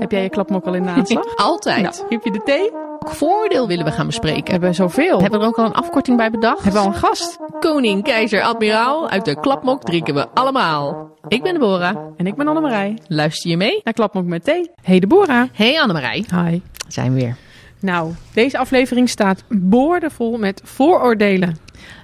[0.00, 1.36] Heb jij je klapmok al in de aanslag?
[1.50, 1.82] Altijd.
[1.82, 2.70] Nou, heb je de thee?
[2.70, 4.44] Welk voordeel willen we gaan bespreken?
[4.44, 5.20] We hebben zoveel.
[5.20, 6.62] Hebben we er ook al een afkorting bij bedacht?
[6.62, 7.38] Hebben we al een gast?
[7.60, 9.08] Koning, keizer, admiraal.
[9.08, 11.10] Uit de klapmok drinken we allemaal.
[11.28, 11.96] Ik ben Deborah.
[12.16, 12.98] En ik ben Annemarij.
[13.06, 13.80] Luister je mee?
[13.84, 14.70] Naar Klapmok met thee.
[14.82, 15.48] Hey Deborah.
[15.52, 16.24] Hey Annemarij.
[16.34, 16.60] Hi.
[16.88, 17.36] Zijn we weer.
[17.80, 21.56] Nou, deze aflevering staat boordevol met vooroordelen.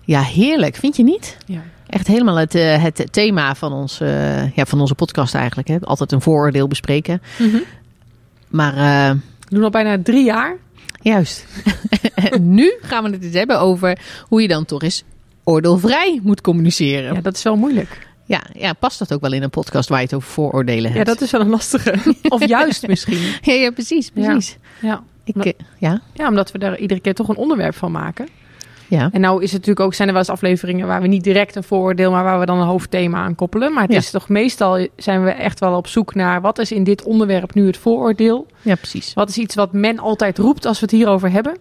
[0.04, 0.76] Ja, heerlijk.
[0.76, 1.36] Vind je niet?
[1.46, 1.60] Ja.
[1.86, 5.68] Echt helemaal het, eh, het thema van, ons, eh, ja, van onze podcast eigenlijk.
[5.68, 5.76] Hè?
[5.80, 7.22] Altijd een vooroordeel bespreken.
[8.56, 9.14] Maar
[9.48, 10.56] We doen al bijna drie jaar.
[11.00, 11.44] juist.
[12.40, 15.04] Nu gaan we het eens hebben over hoe je dan toch eens
[15.44, 17.14] oordeelvrij moet communiceren.
[17.14, 18.06] Ja, dat is wel moeilijk.
[18.24, 21.06] Ja, ja, past dat ook wel in een podcast waar je het over vooroordelen hebt?
[21.06, 21.94] Ja, dat is wel een lastige.
[22.28, 23.18] Of juist misschien.
[23.40, 24.56] Ja, ja, precies, precies.
[24.80, 25.02] Ja.
[25.24, 28.28] Ik, eh, ja, ja, omdat we daar iedere keer toch een onderwerp van maken.
[28.88, 29.08] Ja.
[29.12, 31.54] En nou is het natuurlijk ook, zijn er wel eens afleveringen waar we niet direct
[31.56, 33.72] een vooroordeel, maar waar we dan een hoofdthema aan koppelen.
[33.72, 33.98] Maar het Ja.
[33.98, 37.54] is toch meestal zijn we echt wel op zoek naar wat is in dit onderwerp
[37.54, 38.46] nu het vooroordeel?
[38.62, 39.14] ja, precies.
[39.14, 41.56] Wat is iets wat men altijd roept als we het hierover hebben?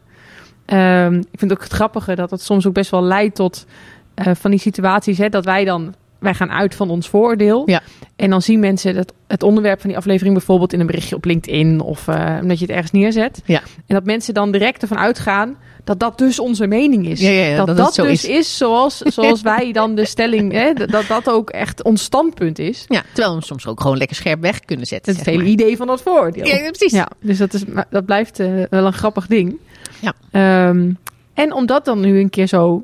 [0.66, 3.66] Ehm, ik vind ook het grappige dat het soms ook best wel leidt tot
[4.14, 7.64] eh, van die situaties hè, dat wij dan wij gaan uit van ons vooroordeel.
[7.66, 7.82] Ja.
[8.16, 11.26] En dan zien mensen dat het onderwerp van die aflevering bijvoorbeeld in een berichtje op
[11.26, 13.42] LinkedIn of eh, omdat je het ergens neerzet.
[13.46, 13.60] Ja.
[13.60, 17.20] En dat mensen dan direct ervan uitgaan dat dat dus onze mening is.
[17.20, 18.26] Ja, ja, ja, dat dat dus is.
[18.26, 22.86] is, zoals, zoals wij dan de stelling, hè, dat dat ook echt ons standpunt is.
[22.88, 25.16] Ja, terwijl we hem soms ook gewoon lekker scherp weg kunnen zetten.
[25.16, 25.48] Het hele maar.
[25.48, 26.46] idee van dat vooroordeel.
[26.46, 26.92] Ja, precies.
[26.92, 29.58] Ja, dus dat, is, dat blijft eh, wel een grappig ding.
[30.02, 30.14] Ja.
[30.32, 30.92] Ehm,
[31.34, 32.84] en om dat dan nu een keer zo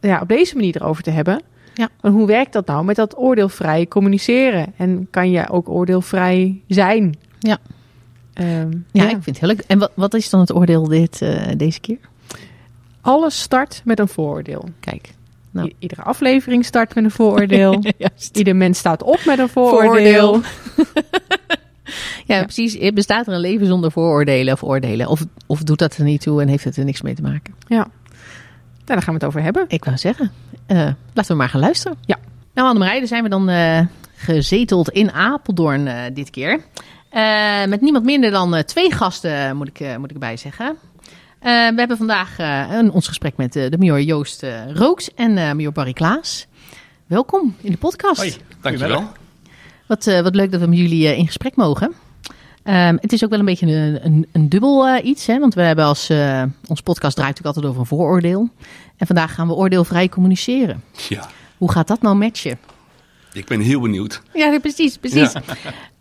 [0.00, 1.42] ja, op deze manier erover te hebben.
[1.78, 1.88] Ja.
[2.00, 4.72] van hoe werkt dat nou met dat oordeelvrij communiceren?
[4.76, 7.14] En kan je ook oordeelvrij zijn?
[7.38, 7.58] Ja.
[8.32, 9.04] Ehm, Ja, ja.
[9.04, 9.60] ik vind het heel leuk.
[9.66, 11.98] En wat, wat is dan het oordeel dit, eh, deze keer?
[13.00, 14.68] Alles start met een vooroordeel.
[14.80, 15.14] Kijk.
[15.50, 15.72] Nou.
[15.78, 17.82] Iedere aflevering start met een vooroordeel.
[18.32, 20.40] Ieder mens staat op met een vooroordeel.
[22.26, 22.92] Ja, precies.
[22.92, 25.06] Bestaat er een leven zonder vooroordelen of oordelen?
[25.08, 27.54] Of, of doet dat er niet toe en heeft het er niks mee te maken?
[27.68, 27.86] Ja.
[28.86, 29.64] Nou, daar gaan we het over hebben.
[29.68, 30.30] Ik wou zeggen,
[30.66, 30.76] eh,
[31.12, 31.98] laten we maar gaan luisteren.
[32.04, 32.18] Ja.
[32.54, 33.80] Nou, Annemarij, dan zijn we dan eh,
[34.16, 36.60] gezeteld in Apeldoorn eh, dit keer.
[37.10, 40.66] Eh, met niemand minder dan eh, twee gasten, moet ik, eh, moet ik erbij zeggen.
[41.38, 44.44] Eh, we hebben vandaag eh, een, ons gesprek met de major Joost
[44.74, 46.46] Rooks en eh major Barry Klaas.
[47.06, 48.16] Welkom in de podcast.
[48.20, 49.04] Hoi, dankjewel.
[49.86, 51.92] Wat, eh, wat leuk dat we met jullie in gesprek mogen.
[52.66, 55.38] Ehm, het is ook wel een beetje een, een, een dubbel eh, iets, hè?
[55.38, 58.48] want we hebben als eh, ons podcast draait natuurlijk altijd over een vooroordeel.
[58.96, 60.82] En vandaag gaan we oordeelvrij communiceren.
[61.08, 61.28] Ja,
[61.58, 62.58] Hoe gaat dat nou matchen?
[63.32, 64.22] ik ben heel benieuwd.
[64.32, 65.32] Ja, precies, precies.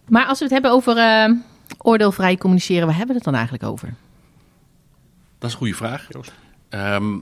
[0.09, 1.31] Maar als we het hebben over eh,
[1.78, 3.94] oordeelvrij communiceren, waar hebben we het dan eigenlijk over?
[5.40, 6.08] Dat is een goede vraag.
[6.70, 7.18] Ehm,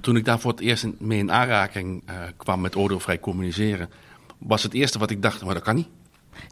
[0.00, 3.90] toen ik daar voor het eerst mee in aanraking eh, kwam met oordeelvrij communiceren,
[4.38, 5.88] was het eerste wat ik dacht, maar dat kan niet.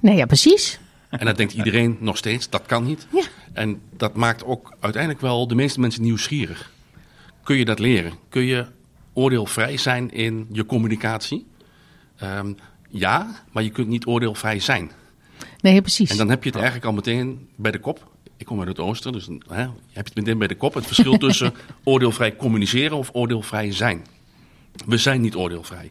[0.00, 0.81] Nee, ja, precies.
[1.19, 3.06] En dat denkt iedereen nog steeds, dat kan niet.
[3.12, 3.23] Ja.
[3.53, 6.71] En dat maakt ook uiteindelijk wel de meeste mensen nieuwsgierig.
[7.43, 8.12] Kun je dat leren?
[8.28, 8.67] Kun je
[9.12, 11.47] oordeelvrij zijn in je communicatie?
[12.17, 12.53] Ehm,
[12.89, 14.91] ja, maar je kunt niet oordeelvrij zijn.
[15.61, 16.11] Nee, precies.
[16.11, 18.11] En dan heb je het eigenlijk al meteen bij de kop.
[18.37, 20.75] Ik kom uit het oosten, dus hè, heb je het meteen bij de kop.
[20.75, 24.06] Het verschil tussen oordeelvrij communiceren of oordeelvrij zijn.
[24.87, 25.91] We zijn niet oordeelvrij.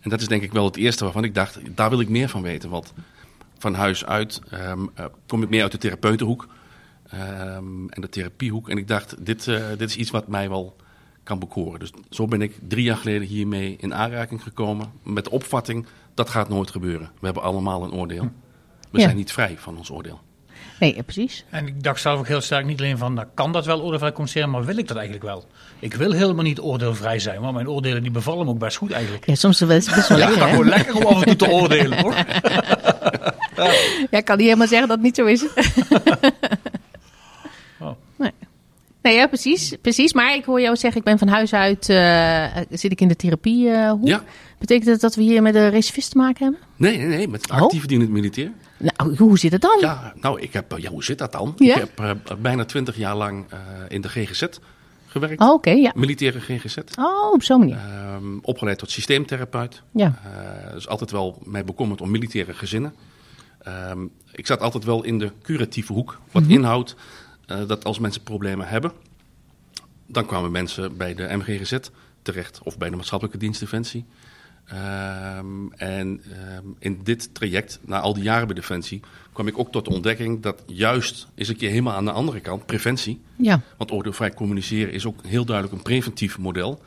[0.00, 2.28] En dat is denk ik wel het eerste waarvan ik dacht, daar wil ik meer
[2.28, 2.70] van weten.
[2.70, 2.92] Want
[3.58, 6.48] van huis uit ehm, eh, kom ik meer uit de therapeutenhoek
[7.10, 8.68] ehm, en de therapiehoek.
[8.68, 10.76] En ik dacht, dit, eh, dit is iets wat mij wel
[11.22, 11.80] kan bekoren.
[11.80, 14.90] Dus zo ben ik drie jaar geleden hiermee in aanraking gekomen.
[15.02, 17.10] Met de opvatting, dat gaat nooit gebeuren.
[17.20, 18.28] We hebben allemaal een oordeel.
[18.90, 19.04] We Ja.
[19.04, 20.20] zijn niet vrij van ons oordeel.
[20.80, 21.44] Nee, ja, precies.
[21.50, 24.10] En ik dacht zelf ook heel sterk niet alleen van, nou, kan dat wel oordeelvrij
[24.10, 25.44] communiceren, maar wil ik dat eigenlijk wel?
[25.78, 28.90] Ik wil helemaal niet oordeelvrij zijn, want mijn oordelen die bevallen me ook best goed
[28.92, 29.26] eigenlijk.
[29.26, 30.50] Ja, soms is het best wel Ja, lekker, hè?
[30.50, 32.14] gewoon lekker om af en toe te oordelen, hoor.
[34.10, 35.44] Ja, ik kan niet helemaal zeggen dat het niet zo is.
[37.80, 37.90] Oh.
[38.16, 38.30] Nee.
[39.02, 40.12] Nee, ja, precies, precies.
[40.12, 43.16] Maar ik hoor jou zeggen, ik ben van huis uit, eh, zit ik in de
[43.16, 44.06] therapiehoek.
[44.06, 44.22] Ja.
[44.58, 46.60] Betekent dat dat we hier met een recidivist te maken hebben?
[46.76, 47.56] Nee, nee, nee, met Oh.
[47.62, 48.50] actieve dienend militair.
[48.78, 49.76] Nou, hoe zit het dan?
[49.80, 51.52] Ja, nou, ik heb, eh, ja, hoe zit dat dan?
[51.56, 51.74] Ja?
[51.74, 53.58] Ik heb eh, bijna twintig jaar lang eh,
[53.88, 54.44] in de GGZ
[55.06, 55.40] gewerkt.
[55.40, 55.92] Oh, oké, ja.
[55.94, 56.76] Militaire GGZ.
[56.98, 57.76] Oh, op zo'n manier.
[57.76, 59.82] Ehm, opgeleid tot systeemtherapeut.
[59.92, 60.14] Ja.
[60.24, 62.94] Eh, dus altijd wel mij bekommerd om militaire gezinnen.
[63.64, 66.20] Ehm, ik zat altijd wel in de curatieve hoek.
[66.32, 66.52] Wat Mhm.
[66.52, 66.94] inhoudt
[67.46, 68.92] eh, dat als mensen problemen hebben,
[70.06, 71.78] dan kwamen mensen bij de MGGZ
[72.22, 74.04] terecht of bij de maatschappelijke dienstdefensie.
[74.64, 79.00] Ehm, en ehm, in dit traject, na al die jaren bij Defensie,
[79.32, 82.40] kwam ik ook tot de ontdekking dat juist is een keer helemaal aan de andere
[82.40, 83.20] kant, preventie.
[83.36, 86.80] Ja, Want oordeelvrij communiceren is ook heel duidelijk een preventief model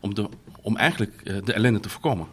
[0.00, 0.28] om, de,
[0.60, 2.26] om eigenlijk eh, de ellende te voorkomen.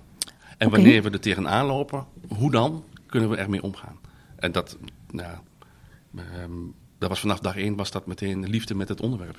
[0.57, 2.83] En wanneer we er tegenaan lopen, hoe dan
[3.19, 3.97] kunnen we ermee omgaan?
[4.35, 4.77] En dat,
[5.12, 5.35] nou,
[6.17, 6.51] ehm,
[7.00, 9.38] dat was vanaf dag één was dat meteen liefde met het onderwerp.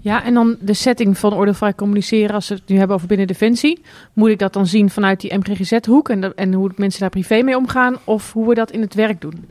[0.00, 3.26] Ja, en dan de setting van oordeelvrij communiceren, als we het nu hebben over binnen
[3.26, 3.82] Defensie.
[4.12, 7.42] Moet ik dat dan zien vanuit die MGGZ-hoek en, de- en hoe mensen daar privé
[7.42, 7.96] mee omgaan?
[8.04, 9.44] Of hoe we dat in het werk doen?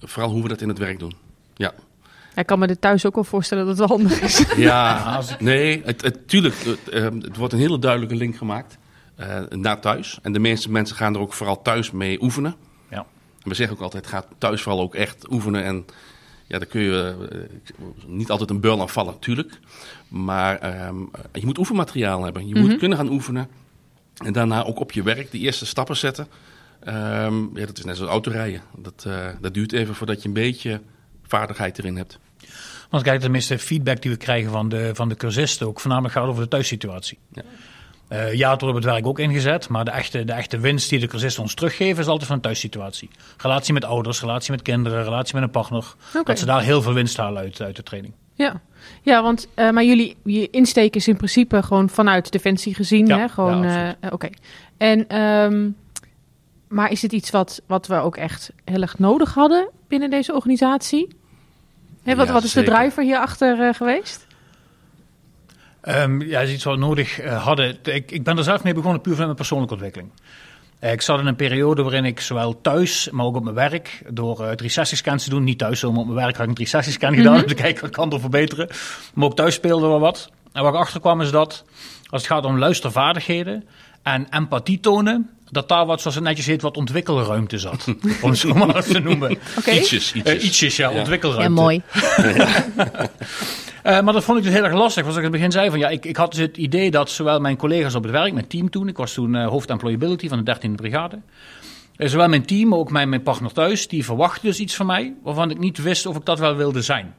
[0.00, 1.12] Vooral hoe we dat in het werk doen.
[1.54, 1.72] Ja,
[2.34, 4.44] ik kan me dit thuis ook wel voorstellen dat het wel handig is.
[4.56, 8.78] ja nee, het, het, tuurlijk, het, ehm, het wordt een hele duidelijke link gemaakt
[9.16, 10.18] eh, naar thuis.
[10.22, 12.54] En de meeste mensen gaan er ook vooral thuis mee oefenen.
[13.48, 15.64] We zeggen ook altijd, ga thuis vooral ook echt oefenen.
[15.64, 15.84] En
[16.46, 17.38] ja, daar kun je eh,
[18.06, 19.58] niet altijd een beul aan vallen, natuurlijk.
[20.08, 20.98] Maar ehm,
[21.32, 22.48] je moet oefenmateriaal hebben.
[22.48, 23.48] Je moet kunnen gaan oefenen.
[24.24, 26.28] En daarna ook op je werk de eerste stappen zetten.
[26.80, 28.60] Ehm, ja, dat is net zoals autorijden.
[28.76, 30.80] Dat, eh, dat duurt even voordat je een beetje
[31.22, 32.18] vaardigheid erin hebt.
[32.90, 36.14] Want kijk, de meeste feedback die we krijgen van de, van de cursisten ook voornamelijk
[36.14, 37.18] gaat over de thuissituatie.
[37.32, 37.42] Ja.
[38.08, 40.90] Eh, ja, het wordt op het werk ook ingezet, maar de echte, de echte winst
[40.90, 43.10] die de cursisten ons teruggeven is altijd van de thuissituatie.
[43.36, 45.94] Relatie met ouders, relatie met kinderen, relatie met een partner.
[46.24, 48.14] Dat ze daar heel veel winst halen uit, uit de training.
[48.34, 48.60] Ja,
[49.02, 53.06] ja want eh, maar jullie je insteek is in principe gewoon vanuit Defensie gezien.
[53.06, 53.28] Ja, hè?
[53.28, 54.12] Gewoon, ja, eh.
[54.12, 54.28] Oké.
[54.76, 55.68] En, ehm,
[56.68, 60.34] maar is dit iets wat, wat we ook echt heel erg nodig hadden binnen deze
[60.34, 61.08] organisatie?
[62.02, 64.25] Hè, wat, Ja, wat is de driver hierachter geweest?
[65.86, 67.76] Ehm, ja, is iets wat we nodig eh, hadden.
[67.82, 70.10] Ik, ik ben er zelf mee begonnen puur vanuit mijn persoonlijke ontwikkeling.
[70.78, 74.02] Eh, ik zat in een periode waarin ik zowel thuis, maar ook op mijn werk,
[74.08, 77.14] door eh 360-scans te doen, niet thuis, maar op mijn werk had ik een 360-scan
[77.14, 78.68] gedaan om te kijken wat kan er verbeteren.
[79.14, 80.30] Maar ook thuis speelde wel wat.
[80.52, 81.64] En wat ik achterkwam is dat,
[82.10, 83.64] als het gaat om luistervaardigheden
[84.02, 87.84] en empathie tonen, dat daar wat, zoals het netjes heet, wat ontwikkelruimte zat.
[88.22, 89.38] om het zo maar te noemen.
[89.58, 89.70] Oké.
[89.70, 90.42] Ietsjes, ietsjes.
[90.42, 90.98] ietsjes, ja, Ja.
[90.98, 91.60] ontwikkelruimte.
[91.60, 91.82] Ja, mooi.
[93.86, 95.02] Eh, maar dat vond ik dus heel erg lastig.
[95.02, 97.10] Zoals ik in het begin zei, van, ja, ik, ik had dus het idee dat
[97.10, 100.28] zowel mijn collega's op het werk, mijn team toen, ik was toen eh, hoofd employability
[100.28, 101.20] van de 13e brigade.
[101.96, 105.14] eh, zowel mijn team, ook mijn, mijn partner thuis, die verwachten dus iets van mij,
[105.22, 107.14] waarvan ik niet wist of ik dat wel wilde zijn.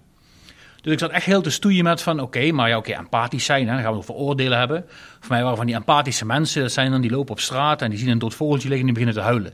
[0.81, 3.67] Dus ik zat echt heel te stoeien met van, oké, maar ja, oké, empathisch zijn,
[3.67, 4.85] hè, dan gaan we over oordelen hebben.
[5.19, 7.89] Voor mij waren van die empathische mensen, dat zijn dan die lopen op straat en
[7.89, 9.53] die zien een dood vogeltje liggen en die beginnen te huilen.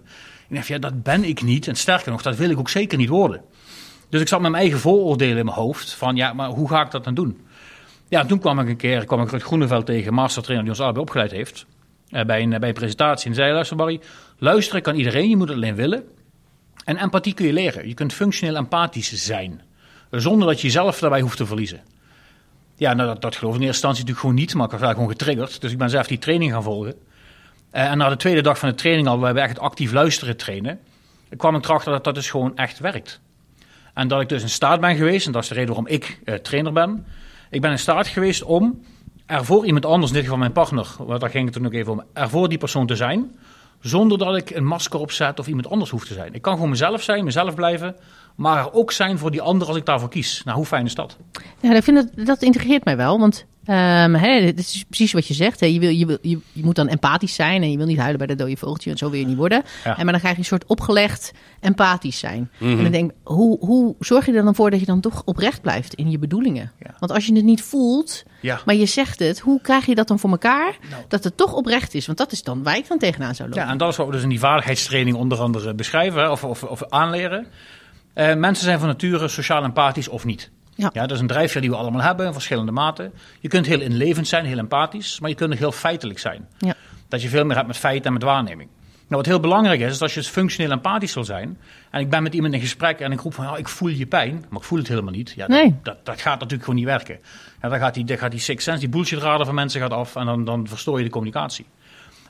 [0.49, 1.67] Ik dacht, ja, dat ben ik niet.
[1.67, 3.41] En sterker nog, dat wil ik ook zeker niet worden.
[4.13, 5.93] Dus ik zat met mijn eigen vooroordelen in mijn hoofd.
[5.93, 7.41] Van ja, maar hoe ga ik dat dan doen?
[8.09, 10.83] Ja, en toen kwam ik een keer, kwam ik Rut Groeneveld tegen, mastertrainer die ons
[10.83, 11.65] allebei opgeleid heeft.
[12.09, 13.29] eh, bij, een, bij een presentatie.
[13.29, 14.01] En zei, luister Barry,
[14.37, 16.03] luisteren kan iedereen, je moet het alleen willen.
[16.85, 17.87] En empathie kun je leren.
[17.87, 19.61] Je kunt functioneel empathisch zijn.
[20.11, 21.81] Zonder dat je jezelf daarbij hoeft te verliezen.
[22.75, 24.53] Ja, nou, dat, dat geloof ik in eerste instantie natuurlijk gewoon niet.
[24.53, 25.61] Maar ik was daar gewoon getriggerd.
[25.61, 26.95] Dus ik ben zelf die training gaan volgen.
[27.71, 30.37] Eh, en na de tweede dag van de training al, waarbij we echt actief luisteren
[30.37, 30.79] trainen.
[31.37, 33.21] kwam ik erachter dat dat dus gewoon echt werkt.
[33.93, 36.19] En dat ik dus in staat ben geweest, en dat is de reden waarom ik
[36.25, 37.05] eh, trainer ben.
[37.49, 38.83] Ik ben in staat geweest om
[39.25, 41.73] er voor iemand anders, in dit geval mijn partner, want daar ging het toen ook
[41.73, 43.35] even om, er voor die persoon te zijn.
[43.79, 46.33] Zonder dat ik een masker opzet of iemand anders hoef te zijn.
[46.33, 47.95] Ik kan gewoon mezelf zijn, mezelf blijven.
[48.35, 50.41] Maar er ook zijn voor die ander als ik daarvoor kies.
[50.45, 51.17] Nou, hoe fijn is dat?
[51.61, 53.19] Ja, ik vind dat, dat integreert mij wel.
[53.19, 55.59] Want ehm hè, het is precies wat je zegt.
[55.59, 55.65] Hè.
[55.65, 57.61] Je, wil, je, wil, je, je moet dan empathisch zijn.
[57.61, 58.91] En je wil niet huilen bij dat dode vogeltje.
[58.91, 59.63] En zo wil je niet worden.
[59.83, 59.97] Ja.
[59.97, 62.49] En maar dan krijg je een soort opgelegd empathisch zijn.
[62.57, 62.77] Mhm.
[62.77, 65.21] En dan denk ik, hoe, hoe zorg je er dan voor dat je dan toch
[65.25, 66.71] oprecht blijft in je bedoelingen?
[66.79, 66.95] Ja.
[66.99, 68.59] Want als je het niet voelt, Ja.
[68.65, 69.39] maar je zegt het.
[69.39, 70.77] Hoe krijg je dat dan voor elkaar?
[70.89, 71.03] Nou.
[71.07, 72.05] Dat het toch oprecht is.
[72.05, 73.63] Want dat is dan waar ik dan tegenaan zou lopen.
[73.63, 76.43] Ja, en dat is wat we dus in die vaardigheidstraining onder andere beschrijven hè, of,
[76.43, 77.47] of, of aanleren.
[78.13, 80.51] Eh, mensen zijn van nature sociaal empathisch of niet.
[80.75, 80.89] Ja.
[80.89, 83.13] dat is een drijfveer die we allemaal hebben in verschillende maten.
[83.39, 86.47] Je kunt heel inlevend zijn, heel empathisch, maar je kunt ook heel feitelijk zijn.
[86.57, 86.73] Ja.
[87.07, 88.69] Dat je veel meer hebt met feiten en met waarneming.
[89.07, 91.57] Nou, wat heel belangrijk is, is als je dus functioneel empathisch wil zijn.
[91.91, 94.05] En ik ben met iemand in gesprek en ik roep van, ja, ik voel je
[94.05, 95.33] pijn, maar ik voel het helemaal niet.
[95.35, 95.69] Ja, Nee.
[95.69, 97.19] dat, dat, dat gaat natuurlijk gewoon niet werken.
[97.61, 99.05] Ja, dan gaat die, dan gaat die six sense, die
[99.45, 101.65] van mensen gaat af en dan, dan verstoor je de communicatie.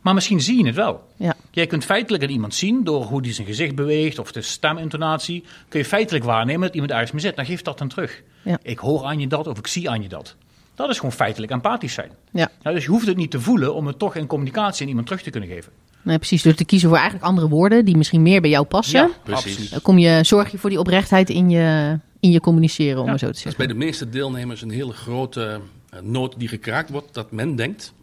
[0.02, 1.08] Maar misschien zie je het wel.
[1.18, 1.33] Ja.
[1.56, 5.44] Jij kunt feitelijk aan iemand zien, door hoe die zijn gezicht beweegt of de stemintonatie,
[5.70, 7.36] kun je feitelijk waarnemen dat iemand ergens mee zit.
[7.36, 8.22] Dan geeft dat dan terug.
[8.42, 8.60] Ja.
[8.62, 10.36] Ik hoor aan je dat of ik zie aan je dat.
[10.76, 12.12] Dat is gewoon feitelijk empathisch zijn.
[12.32, 12.52] Ja.
[12.64, 15.08] Nou, dus je hoeft het niet te voelen om het toch in communicatie aan iemand
[15.08, 15.72] terug te kunnen geven.
[16.02, 16.42] Nee, precies.
[16.42, 19.12] Dus te kiezen voor eigenlijk andere woorden die misschien meer bij jou passen.
[19.24, 19.46] Precies.
[19.46, 19.72] absoluut.
[19.72, 23.10] Dan kom je, zorg je voor die oprechtheid in je, in je communiceren, om Ja,
[23.10, 23.66] maar zo te Dat is zeggen.
[23.66, 27.14] bij de meeste deelnemers een hele grote eh, noot die gekraakt wordt.
[27.14, 27.94] Dat men denkt,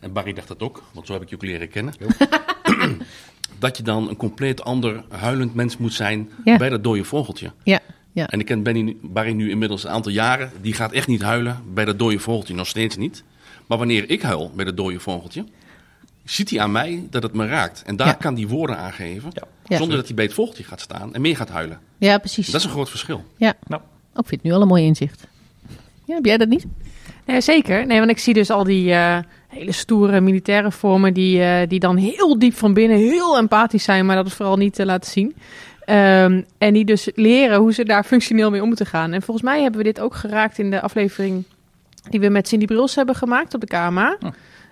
[0.00, 1.94] en Barry dacht dat ook, want zo heb ik je ook leren kennen.
[3.58, 6.56] dat je dan een compleet ander huilend mens moet zijn Ja.
[6.56, 7.52] bij dat dode vogeltje.
[7.62, 7.80] Ja,
[8.12, 8.26] ja.
[8.28, 10.50] En ik ken Benny, nu- Barry nu inmiddels een aantal jaren.
[10.60, 13.22] Die gaat echt niet huilen bij dat dode vogeltje, nog steeds niet.
[13.66, 15.44] Maar wanneer ik huil bij dat dode vogeltje,
[16.24, 17.82] ziet hij aan mij dat het me raakt.
[17.86, 18.12] En daar Ja.
[18.12, 19.42] kan hij woorden aangeven, Ja.
[19.64, 19.76] Ja.
[19.76, 21.78] zonder dat hij bij het vogeltje gaat staan en meer gaat huilen.
[21.98, 22.46] ja, precies.
[22.46, 23.24] Dat is een groot verschil.
[23.36, 23.82] Ja, Nou,
[24.14, 25.26] ook vind ik nu al een mooi inzicht.
[26.04, 26.66] Ja, heb jij dat niet?
[27.26, 27.86] Nee, zeker.
[27.86, 29.18] Nee, want ik zie dus al die eh,
[29.48, 34.06] hele stoere militaire vormen die, eh, die dan heel diep van binnen heel empathisch zijn,
[34.06, 35.36] maar dat is vooral niet te laten zien.
[35.84, 39.12] Ehm, en die dus leren hoe ze daar functioneel mee om moeten gaan.
[39.12, 41.44] En volgens mij hebben we dit ook geraakt in de aflevering
[42.10, 44.16] die we met Cindy Bruls hebben gemaakt op de KMA.
[44.20, 44.30] Oh.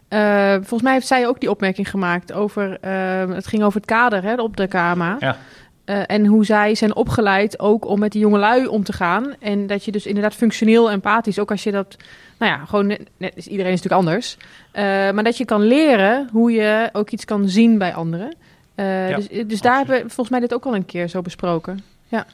[0.08, 2.78] Eh, volgens mij heeft zij ook die opmerking gemaakt over.
[2.80, 5.16] ehm, het ging over het kader hè, op de KMA.
[5.18, 5.36] Ja.
[5.86, 9.34] Eh, en hoe zij zijn opgeleid ook om met die jongelui om te gaan.
[9.38, 11.96] En dat je dus inderdaad functioneel empathisch, ook als je dat,
[12.38, 14.36] nou ja, gewoon net, net is iedereen is natuurlijk anders.
[14.72, 18.34] Eh, maar dat je kan leren hoe je ook iets kan zien bij anderen.
[18.74, 21.22] Eh, Ja, dus dus daar hebben we volgens mij dit ook al een keer zo
[21.22, 21.84] besproken.
[22.08, 22.26] Ja.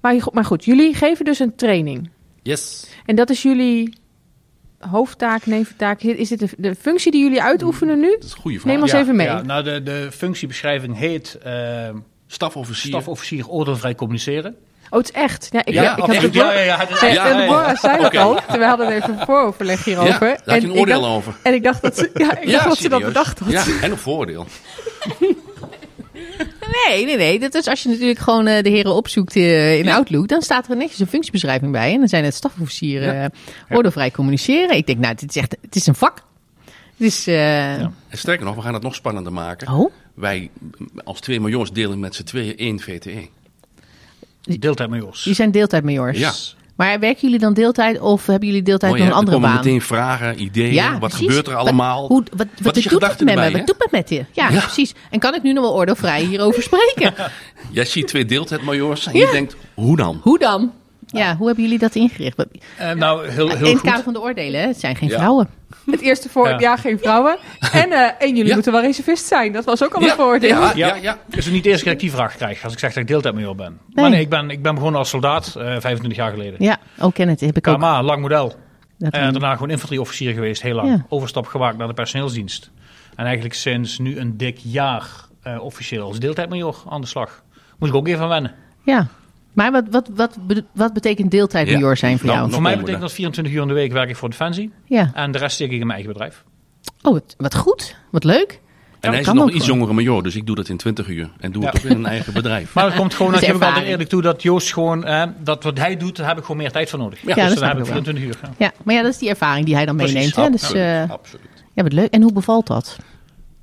[0.00, 2.10] Maar, maar goed, jullie geven dus een training.
[2.42, 2.86] Yes.
[3.06, 3.94] En dat is jullie
[4.78, 6.02] hoofdtaak, neventaak.
[6.02, 8.10] Is dit de, de functie die jullie uitoefenen nu?
[8.10, 8.72] Dat is een goede vraag.
[8.72, 9.26] Neem ons Ja, even mee.
[9.26, 11.38] Ja, nou, de, de functiebeschrijving heet
[12.32, 12.90] Stafofficier.
[12.90, 14.54] stafofficier oordeelvrij communiceren.
[14.90, 15.48] Oh, het is echt.
[15.50, 17.36] Ja, ik, Ja, ik had het ja, ja, ja, En, Ja, ja, ja.
[17.40, 18.34] Deborah zei al.
[18.48, 20.10] We hadden even een vooroverleg hierover.
[20.12, 21.34] Ja, daar had je en, een ik oordeel dacht, over.
[21.42, 23.52] en ik dacht dat ze, ja, ik dacht dat, ze dat bedacht had.
[23.52, 24.46] Ja, en een voordeel.
[26.88, 27.38] Nee, nee, nee.
[27.38, 29.94] Dat is als je natuurlijk gewoon eh, de heren opzoekt eh, in Ja.
[29.94, 31.92] Outlook, dan staat er netjes een functiebeschrijving bij.
[31.92, 33.28] En dan zijn het stafofficieren Ja.
[33.68, 34.76] eh, ordeelvrij communiceren.
[34.76, 36.22] Ik denk, nou, dit is echt, het is een vak.
[36.96, 39.68] Dus, eh, En sterker nog, we gaan het nog spannender maken.
[39.72, 40.50] oh, Wij
[41.04, 43.28] als twee majors delen met z'n tweeën één VTE.
[44.42, 45.22] Deeltijd majors.
[45.22, 46.18] die zijn deeltijdmajors.
[46.18, 46.32] Ja.
[46.76, 49.56] Maar werken jullie dan deeltijd of hebben jullie deeltijd Oh nog een andere er komen
[49.56, 49.64] baan?
[49.66, 50.72] meteen vragen, ideeën.
[50.72, 51.18] Ja, wat precies.
[51.26, 52.06] gebeurt er Wat- allemaal?
[52.06, 53.40] Hoe, wat wat, Wat is je doet het gedachte met me?
[53.40, 53.74] erbij, Wat hè?
[53.74, 54.24] doet het met je?
[54.32, 54.60] Ja, Ja.
[54.60, 54.94] precies.
[55.10, 57.14] En kan ik nu nog wel ordeelvrij hierover spreken?
[57.70, 59.26] Jij ziet twee deeltijdmajors en Ja.
[59.26, 60.20] je denkt, hoe dan?
[60.22, 60.72] hoe dan?
[61.12, 62.44] Ja, hoe hebben jullie dat ingericht?
[62.78, 64.66] Eh, nou, heel, heel in het kader van de oordelen, hè?
[64.66, 65.16] het zijn geen Ja.
[65.16, 65.48] vrouwen.
[65.90, 66.58] Het eerste voor Ja.
[66.58, 66.76] ja.
[66.76, 67.38] geen vrouwen.
[67.72, 68.54] En, eh, en jullie Ja.
[68.54, 69.52] moeten wel reservist zijn.
[69.52, 70.76] Dat was ook al een Ja, voordeel.
[70.76, 71.18] Ja, Ja.
[71.36, 73.08] ook niet de eerste keer dat ik die vraag krijg als ik zeg dat ik
[73.08, 73.66] deeltijdmajor ben.
[73.66, 73.78] Nee.
[73.94, 76.54] Maar nee, ik ben, ik ben begonnen als soldaat, eh 25 jaar geleden.
[76.58, 77.40] Ja, ook ken het.
[77.40, 77.76] Heb ik ook.
[77.76, 78.54] KMA, lang model.
[78.98, 80.88] En daarna gewoon infanterieofficier geweest, heel lang.
[80.88, 81.06] Ja.
[81.08, 82.70] Overstap gemaakt naar de personeelsdienst.
[83.16, 85.08] En eigenlijk sinds nu een dik jaar
[85.42, 87.42] eh, officieel als deeltijdmajor aan de slag.
[87.78, 88.54] Moet ik ook even aan wennen.
[88.84, 89.06] Ja.
[89.52, 90.38] Maar wat, wat, wat,
[90.72, 91.94] wat betekent deeltijdmajor Ja.
[91.94, 92.52] zijn voor Nou, jou?
[92.52, 94.72] voor mij betekent dat 24 uur in de week werk ik voor Defensie.
[94.84, 95.10] Ja.
[95.14, 96.44] En de rest steek ik in mijn eigen bedrijf.
[97.02, 97.96] Oh, wat, wat goed.
[98.10, 98.60] Wat leuk.
[99.00, 101.30] En hij is nog iets jongere major, dus ik doe dat in 20 uur.
[101.38, 102.72] En doe het ook in een eigen bedrijf.
[102.74, 105.78] Maar het komt gewoon, Dat geef ik eerlijk toe, dat Joost gewoon, eh, dat wat
[105.78, 107.18] hij doet, daar heb ik gewoon meer tijd voor nodig.
[107.20, 108.02] Ja, dus dat dan snap heb ik ik wel.
[108.02, 108.50] 24 uur.
[108.58, 108.66] ja.
[108.66, 110.36] Ja, maar ja, dat is die ervaring die hij dan Precies, meeneemt.
[110.36, 110.50] Hè?
[110.50, 111.64] Dus, Absoluut, eh, absoluut.
[111.74, 112.10] ja, wat leuk.
[112.12, 112.98] En hoe bevalt dat?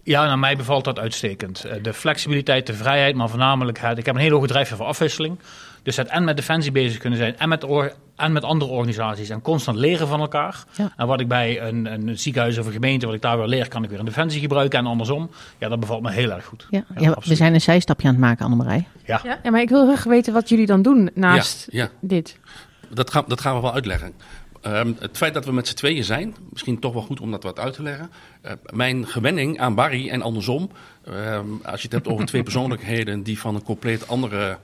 [0.03, 1.63] Ja, naar mij bevalt dat uitstekend.
[1.63, 3.77] Eh, De flexibiliteit, de vrijheid, maar voornamelijk.
[3.97, 5.39] Ik heb een hele hoge drijfveer voor afwisseling.
[5.83, 9.29] Dus het en met defensie bezig kunnen zijn en met, or- en met andere organisaties.
[9.29, 10.63] En constant leren van elkaar.
[10.75, 10.93] Ja.
[10.97, 13.67] En wat ik bij een, een ziekenhuis of een gemeente, wat ik daar weer leer,
[13.67, 15.29] kan ik weer in defensie gebruiken en andersom.
[15.57, 16.67] Ja, dat bevalt me heel erg goed.
[16.69, 18.87] Ja, ja, we zijn een zijstapje aan het maken, Annemarij.
[19.05, 19.19] Ja.
[19.23, 21.89] Ja, ja, maar ik wil graag weten wat jullie dan doen naast Ja, ja.
[21.99, 22.37] dit.
[22.93, 24.13] Dat, gaan, dat gaan we wel uitleggen.
[24.61, 27.43] Ehm, het feit dat we met z'n tweeën zijn, misschien toch wel goed om dat
[27.43, 28.09] wat uit te leggen.
[28.41, 30.71] Eh, mijn gewenning aan Barry en andersom,
[31.05, 34.57] ehm, als je het hebt over twee persoonlijkheden die van een compleet andere,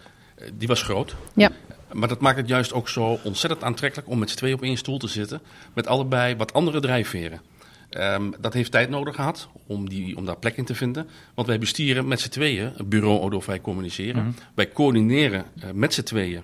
[0.54, 1.16] die was groot.
[1.34, 1.52] Ja.
[1.92, 4.78] Maar dat maakt het juist ook zo ontzettend aantrekkelijk om met z'n tweeën op één
[4.78, 5.42] stoel te zitten.
[5.74, 7.42] Met allebei wat andere drijfveren.
[7.90, 11.08] Ehm, dat heeft tijd nodig gehad om, die, om daar plek in te vinden.
[11.34, 14.36] Want wij bestieren met z'n tweeën het bureau Odofrij Communiceren.
[14.54, 16.44] Wij coördineren eh, met z'n tweeën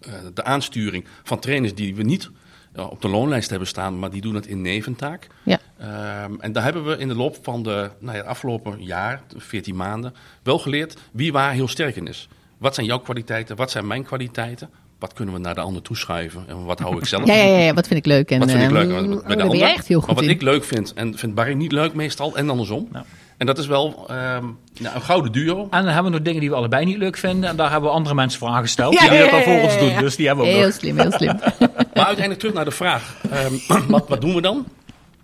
[0.00, 2.30] eh, de aansturing van trainers die we niet
[2.72, 5.26] eh, op de loonlijst hebben staan, maar die doen het in neventaak.
[5.42, 5.58] Ja.
[5.78, 9.76] Ehm, en daar hebben we in de loop van de nou ja, afgelopen jaar, 14
[9.76, 12.28] maanden, wel geleerd wie waar heel sterk in is.
[12.58, 13.56] Wat zijn jouw kwaliteiten?
[13.56, 14.70] Wat zijn mijn kwaliteiten?
[14.98, 16.44] Wat kunnen we naar de ander toeschuiven?
[16.48, 17.26] En wat hou ik zelf?
[17.26, 18.30] Ja, ja, ja, ja, wat vind ik leuk.
[18.30, 18.88] En, Wat vind ik eh, leuk?
[18.88, 19.56] bij de oh, ben ander.
[19.56, 20.30] je echt heel Maar goed wat in.
[20.30, 22.88] ik leuk vind, en vindt Barry niet leuk meestal, en andersom.
[22.92, 23.04] Ja.
[23.36, 24.44] En dat is wel ehm,
[24.80, 25.60] nou, een gouden duo.
[25.62, 27.50] En dan hebben we nog dingen die we allebei niet leuk vinden.
[27.50, 28.94] En daar hebben we andere mensen voor aangesteld.
[28.94, 29.88] Ja, die ja, dat al ja, voor ja, ons ja, doen.
[29.88, 30.00] ja.
[30.00, 30.74] Dus die hebben we ook Heel nog.
[30.76, 31.38] slim, heel slim.
[31.94, 33.16] Maar uiteindelijk terug naar de vraag.
[33.30, 33.54] Ehm,
[33.88, 34.66] wat, wat doen we dan?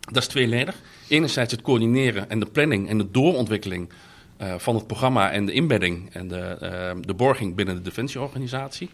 [0.00, 0.74] Dat is tweeledig.
[1.08, 3.90] Enerzijds het coördineren en de planning en de doorontwikkeling
[4.40, 8.90] eh, van het programma en de inbedding en de, ehm, de borging binnen de defensieorganisatie.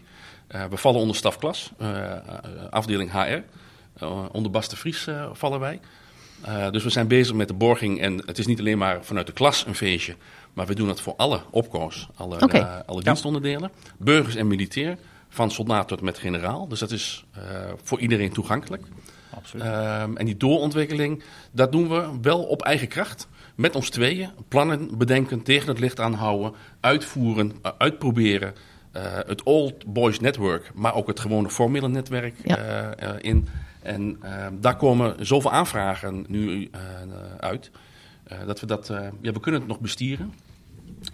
[0.47, 2.19] Eh, we vallen onder stafklas, eh, eh,
[2.69, 3.43] afdeling HR.
[3.99, 5.79] Eh, onder Bas de Vries eh, vallen wij.
[6.41, 9.27] Eh, dus we zijn bezig met de borging en het is niet alleen maar vanuit
[9.27, 10.15] de klas een feestje,
[10.53, 14.97] maar we doen het voor alle opkoos, alle, eh, alle dienstonderdelen, burgers en militair,
[15.29, 16.67] van soldaat tot met generaal.
[16.67, 17.41] Dus dat is eh,
[17.83, 18.83] voor iedereen toegankelijk.
[19.29, 19.65] Absoluut.
[19.65, 23.27] Ehm, en die doorontwikkeling, dat doen we wel op eigen kracht.
[23.57, 24.29] Met ons tweeën.
[24.47, 28.53] Plannen bedenken, tegen het licht aanhouden, uitvoeren, eh, uitproberen.
[28.91, 32.57] Eh, het Old Boys Network, maar ook het gewone formele netwerk Ja.
[32.57, 33.47] eh, in.
[33.81, 34.19] En
[34.59, 36.69] daar komen zoveel aanvragen nu
[37.39, 37.71] uit.
[38.45, 38.87] dat we dat,
[39.21, 40.33] ja, we kunnen het nog bestieren.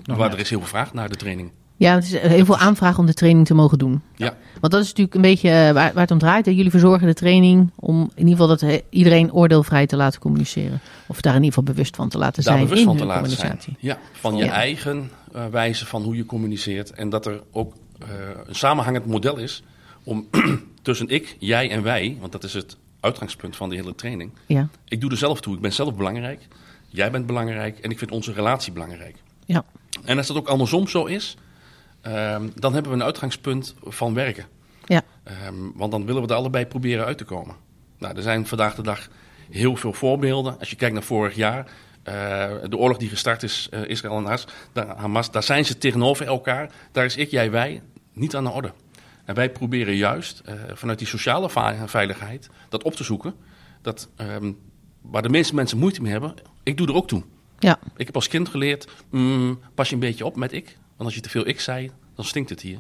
[0.04, 0.36] Nog maar net.
[0.36, 1.52] er is heel veel vraag naar de training.
[1.77, 4.01] Ja, het is heel veel aanvraag om de training te mogen doen.
[4.15, 4.36] Ja.
[4.60, 6.46] Want dat is natuurlijk een beetje eh, waar, waar het om draait.
[6.46, 6.51] hè.
[6.51, 10.80] Jullie verzorgen de training om in ieder geval dat iedereen oordeelvrij te laten communiceren.
[11.08, 13.06] Of daar in ieder geval bewust van te laten daar zijn bewust in van te
[13.06, 13.38] laten zijn.
[13.39, 13.75] communicatie.
[13.80, 14.51] Ja, van je Ja.
[14.51, 16.92] eigen eh, wijze van hoe je communiceert.
[16.92, 18.08] En dat er ook eh,
[18.48, 19.63] een samenhangend model is
[20.03, 20.27] om
[20.82, 24.32] tussen ik, jij en wij, want dat is het uitgangspunt van de hele training.
[24.46, 25.56] Ja, Ik doe er zelf toe.
[25.56, 26.48] Ik ben zelf belangrijk.
[26.88, 27.80] Jij bent belangrijk.
[27.80, 29.15] En ik vind onze relatie belangrijk.
[29.46, 29.63] ja,
[30.06, 31.38] En als dat ook andersom zo is,
[32.04, 34.46] ehm, dan hebben we een uitgangspunt van werken.
[34.86, 35.02] ja.
[35.24, 37.56] Ehm, want dan willen we er allebei proberen uit te komen.
[37.98, 39.08] Nou, er zijn vandaag de dag
[39.50, 40.60] heel veel voorbeelden.
[40.60, 41.68] Als je kijkt naar vorig jaar,
[42.04, 42.14] eh,
[42.70, 46.26] de oorlog die gestart is, eh, Israël en Hamas, daar, Hamas, daar zijn ze tegenover
[46.26, 46.72] elkaar.
[46.92, 47.82] Daar is ik, jij, wij
[48.14, 48.74] niet aan de orde.
[49.26, 51.50] En wij proberen juist eh, vanuit die sociale
[51.86, 53.36] veiligheid dat op te zoeken.
[53.82, 54.52] Dat, ehm,
[55.02, 56.34] waar de meeste mensen moeite mee hebben,
[56.64, 57.24] ik doe er ook toe.
[57.60, 57.80] ja.
[57.96, 60.78] Ik heb als kind geleerd, mm, pas je een beetje op met ik.
[60.96, 62.80] Want als je te veel ik zei, dan stinkt het hier.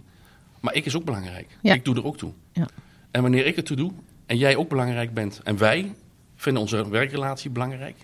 [0.59, 1.57] Maar ik is ook belangrijk.
[1.61, 1.73] Ja.
[1.73, 2.31] Ik doe er ook toe.
[2.51, 2.67] Ja.
[3.11, 3.91] En wanneer ik het toe doe
[4.25, 5.93] en jij ook belangrijk bent en wij
[6.35, 7.95] vinden onze werkrelatie belangrijk,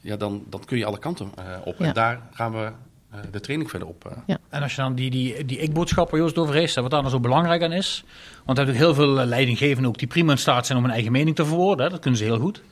[0.00, 1.74] ja, dan, dan kun je alle kanten eh, op.
[1.78, 1.84] Ja.
[1.84, 2.72] En daar gaan we
[3.10, 4.04] eh, de training verder op.
[4.26, 4.34] eh.
[4.48, 7.12] En als je dan die, die, die ik-boodschap waar Joost over heeft, wat daar nou
[7.12, 8.04] zo belangrijk aan is.
[8.44, 11.12] Want er hebben heel veel leidinggevenden ook die prima in staat zijn om hun eigen
[11.12, 11.84] mening te verwoorden.
[11.84, 12.62] Hè, dat kunnen ze heel goed.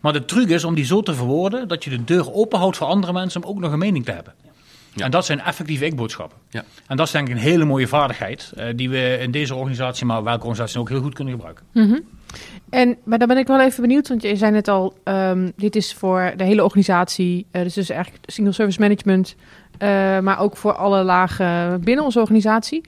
[0.00, 2.86] Maar de truc is om die zo te verwoorden dat je de deur openhoudt voor
[2.86, 4.34] andere mensen om ook nog een mening te hebben.
[4.44, 4.50] Ja.
[4.96, 6.38] En dat zijn effectieve ik-boodschappen.
[6.50, 6.64] Ja.
[6.86, 10.06] En dat is denk ik een hele mooie vaardigheid eh, die we in deze organisatie,
[10.06, 11.64] maar welke organisatie ook heel goed kunnen gebruiken.
[12.70, 15.76] En, maar dan ben ik wel even benieuwd, want je zei net al, ehm, dit
[15.76, 19.34] is voor de hele organisatie, eh, dus, dus eigenlijk single service management,
[19.78, 22.80] eh, maar ook voor alle lagen binnen onze organisatie.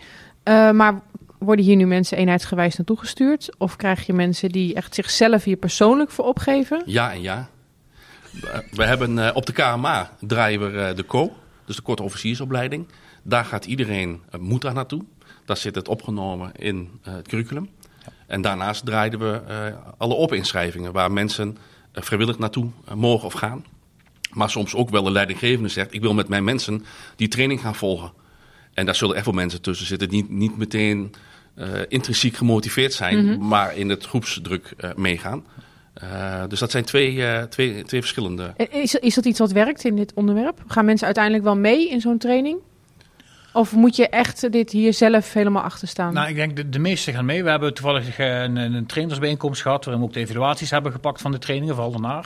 [0.42, 1.00] Eh, maar
[1.38, 3.50] worden hier nu mensen eenheidsgewijs naartoe gestuurd?
[3.58, 6.82] Of krijg je mensen die echt zichzelf hier persoonlijk voor opgeven?
[6.86, 7.48] Ja en ja.
[8.70, 11.32] We- hebben eh, op de KMA draaien we eh, de CO,
[11.64, 12.86] dus de korte officiersopleiding.
[13.22, 15.04] Daar gaat iedereen, eh, moet daar naartoe.
[15.44, 17.68] Daar zit het opgenomen in eh, het curriculum.
[18.26, 21.56] En daarnaast draaiden we eh, alle opinschrijvingen waar mensen
[21.92, 23.64] vrijwillig naartoe mogen of gaan.
[24.30, 26.84] Maar soms ook wel de leidinggevende zegt, ik wil met mijn mensen
[27.16, 28.12] die training gaan volgen.
[28.74, 31.14] En daar zullen echt wel mensen tussen zitten die niet, niet meteen
[31.88, 35.44] intrinsiek gemotiveerd zijn, maar in het groepsdruk meegaan.
[35.94, 38.52] Eh, dus dat zijn twee, eh, twee, twee verschillende.
[38.56, 40.62] En Is, is dat iets wat werkt in dit onderwerp?
[40.66, 42.58] Gaan mensen uiteindelijk wel mee in zo'n training?
[43.52, 46.14] Of moet je echt dit hier zelf helemaal achter staan?
[46.14, 47.44] Nou, ik denk de, de meesten gaan mee.
[47.44, 51.20] We hebben toevallig eh, een, een trainersbijeenkomst gehad waarin we ook de evaluaties hebben gepakt
[51.20, 52.24] van de trainingen, vooral daarna.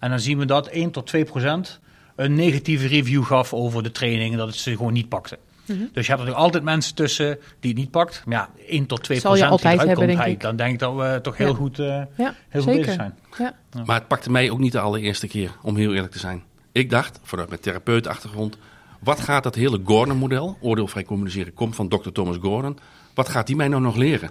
[0.00, 1.80] En dan zien we dat 1 tot 2 procent
[2.16, 5.38] een negatieve review gaf over de training en dat het ze gewoon niet pakte.
[5.66, 5.78] Mhm.
[5.92, 8.22] Dus je hebt er altijd mensen tussen die het niet pakt.
[8.26, 10.42] Maar ja, 1 tot 2 Zal je procent die altijd eruit hebben, komt, denk ik.
[10.42, 11.54] dan denk ik dat we toch heel Ja.
[11.54, 12.76] goed, eh, ja, heel goed zeker.
[12.80, 13.14] bezig zijn.
[13.38, 13.54] Ja.
[13.84, 16.42] Maar het pakte mij ook niet de allereerste keer, om heel eerlijk te zijn.
[16.72, 18.56] Ik dacht, vanuit mijn therapeutachtergrond,
[19.00, 22.08] wat gaat dat hele Gordon-model, oordeelvrij communiceren, komt van Dr.
[22.12, 22.78] Thomas Gordon,
[23.14, 24.30] wat gaat die mij nou nog leren?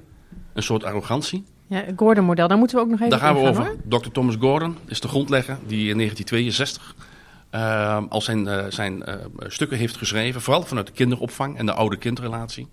[0.54, 1.44] Een soort arrogantie?
[1.68, 3.66] Ja, het Gordon-model, daar moeten we ook nog even Daar gaan we over.
[3.88, 4.00] hoor.
[4.02, 4.10] Dr.
[4.12, 6.96] Thomas Gordon is de grondlegger die in 1962
[7.56, 9.16] eh, al zijn, eh, zijn eh,
[9.48, 10.42] stukken heeft geschreven.
[10.42, 12.68] Vooral vanuit de kinderopvang en de oude-kindrelatie.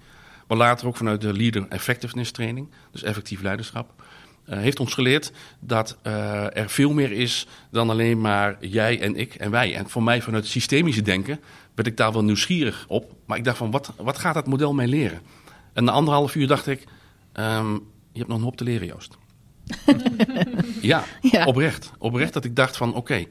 [0.48, 4.02] Maar later ook vanuit de Leader Effectiveness Training, dus effectief leiderschap.
[4.44, 9.34] eh, heeft ons geleerd dat er veel meer is dan alleen maar jij en ik
[9.34, 9.74] en wij.
[9.74, 11.40] En voor mij vanuit het systemische denken
[11.74, 13.12] werd ik daar wel nieuwsgierig op.
[13.26, 15.20] Maar ik dacht van, wat, wat gaat dat model mij leren?
[15.72, 16.84] En na anderhalf uur dacht ik,
[17.32, 17.72] ehm,
[18.12, 19.16] je hebt nog een hoop te leren, Joost.
[20.80, 21.44] ja, Ja.
[21.46, 21.92] oprecht.
[21.98, 23.28] Oprecht dat ik dacht van, oké, ehm,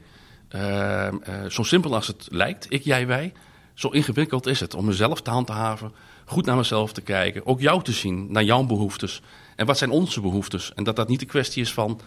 [0.52, 1.08] eh,
[1.48, 3.32] zo simpel als het lijkt, ik, jij, wij,
[3.74, 5.92] zo ingewikkeld is het om mezelf te handhaven,
[6.24, 9.22] goed naar mezelf te kijken, ook jou te zien, naar jouw behoeftes.
[9.56, 10.74] En wat zijn onze behoeftes?
[10.74, 12.00] En dat dat niet de kwestie is van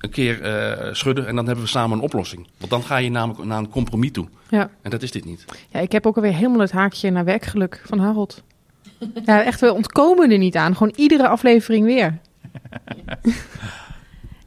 [0.00, 2.48] een keer eh, schudden en dan hebben we samen een oplossing.
[2.58, 4.28] Want dan ga je namelijk naar een compromis toe.
[4.48, 4.70] Ja.
[4.82, 5.44] En dat is dit niet.
[5.68, 8.42] ja, ik heb ook alweer helemaal het haakje naar werkgeluk van Harold.
[9.24, 10.76] Ja, echt, we ontkomen er niet aan.
[10.76, 12.18] Gewoon iedere aflevering weer.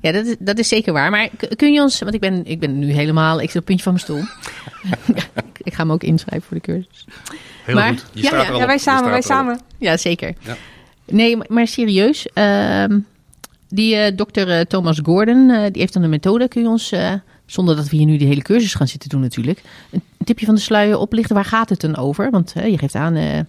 [0.03, 1.11] Ja, dat is, dat is zeker waar.
[1.11, 3.83] Maar kun je ons, want ik ben, ik ben nu helemaal, ik zit op het
[3.83, 4.23] puntje van mijn stoel.
[5.69, 7.05] ik ga hem ook inschrijven voor de cursus.
[7.63, 8.05] Heel Maar- goed.
[8.13, 8.67] Je Ja, staat ja, al Ja, op.
[8.67, 9.59] wij samen, wij samen.
[9.77, 10.33] Ja, zeker.
[10.39, 10.55] Ja.
[11.05, 12.27] Nee, maar, serieus.
[12.33, 12.99] ehm,
[13.69, 16.47] die eh, dokter eh, Thomas Gordon, eh, die heeft dan een methode.
[16.47, 17.13] Kun je ons, eh,
[17.45, 19.61] zonder dat we hier nu die hele cursus gaan zitten doen natuurlijk,
[19.91, 21.35] een, tipje van de sluier oplichten.
[21.35, 22.29] Waar gaat het dan over?
[22.31, 23.39] Want je geeft aan, eh,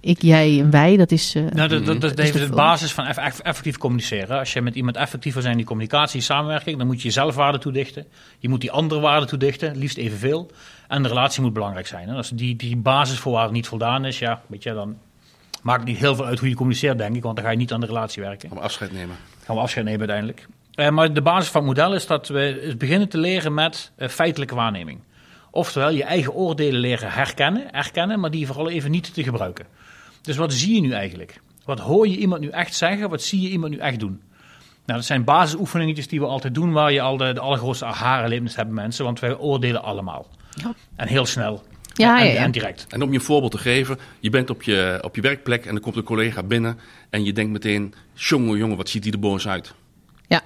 [0.00, 1.34] ik, jij en wij, dat is...
[1.34, 4.38] eh, Nou, dat, dat, dat is is de basis van eff- eff- effectief communiceren.
[4.38, 7.34] Als je met iemand effectief wil zijn in die communicatie, samenwerking, dan moet je jezelf
[7.34, 8.06] waarde toedichten.
[8.38, 10.50] Je moet die andere waarde toedichten, liefst evenveel.
[10.88, 12.08] En de relatie moet belangrijk zijn.
[12.08, 14.96] En als die, die basisvoorwaarde niet voldaan is, ja, weet je, dan
[15.62, 17.22] maakt het niet heel veel uit hoe je communiceert, denk ik.
[17.22, 18.50] Want dan ga je niet aan de relatie werken.
[18.50, 19.16] Om afscheid nemen.
[19.44, 20.46] gaan we afscheid nemen uiteindelijk.
[20.74, 24.08] Eh, maar de basis van het model is dat we beginnen te leren met eh,
[24.08, 24.98] feitelijke waarneming.
[25.50, 29.66] Oftewel, je eigen oordelen leren herkennen, erkennen, maar die vooral even niet te gebruiken.
[30.22, 31.40] Dus wat zie je nu eigenlijk?
[31.64, 33.10] Wat hoor je iemand nu echt zeggen?
[33.10, 34.20] Wat zie je iemand nu echt doen?
[34.84, 38.56] Nou, dat zijn basisoefeningetjes die we altijd doen, waar je al de, de allergrootste aha-erlebnis
[38.56, 40.26] hebt mensen, want wij oordelen allemaal.
[40.54, 40.74] Ja.
[40.96, 41.62] En heel snel.
[41.94, 42.42] Ja, en, ja, ja.
[42.42, 42.86] en direct.
[42.88, 45.74] En om je een voorbeeld te geven, je bent op je, op je werkplek en
[45.74, 46.78] er komt een collega binnen
[47.10, 49.74] en je denkt meteen, jongen, jongen, wat ziet die er boos uit?
[50.26, 50.42] Ja.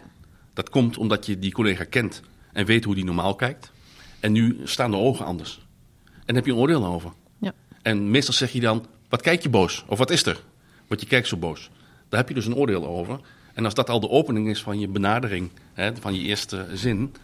[0.55, 3.73] Dat komt omdat je die collega kent en weet hoe die normaal kijkt.
[4.21, 5.61] En nu staan de ogen anders.
[6.07, 7.13] En daar heb je een oordeel over.
[7.41, 7.53] Ja.
[7.83, 9.85] En meestal zeg je dan, wat kijk je boos?
[9.87, 10.41] Of wat is er?
[10.87, 11.71] Want je kijkt zo boos.
[12.09, 13.21] Daar heb je dus een oordeel over.
[13.55, 17.15] En als dat al de opening is van je benadering, hè, van je eerste zin,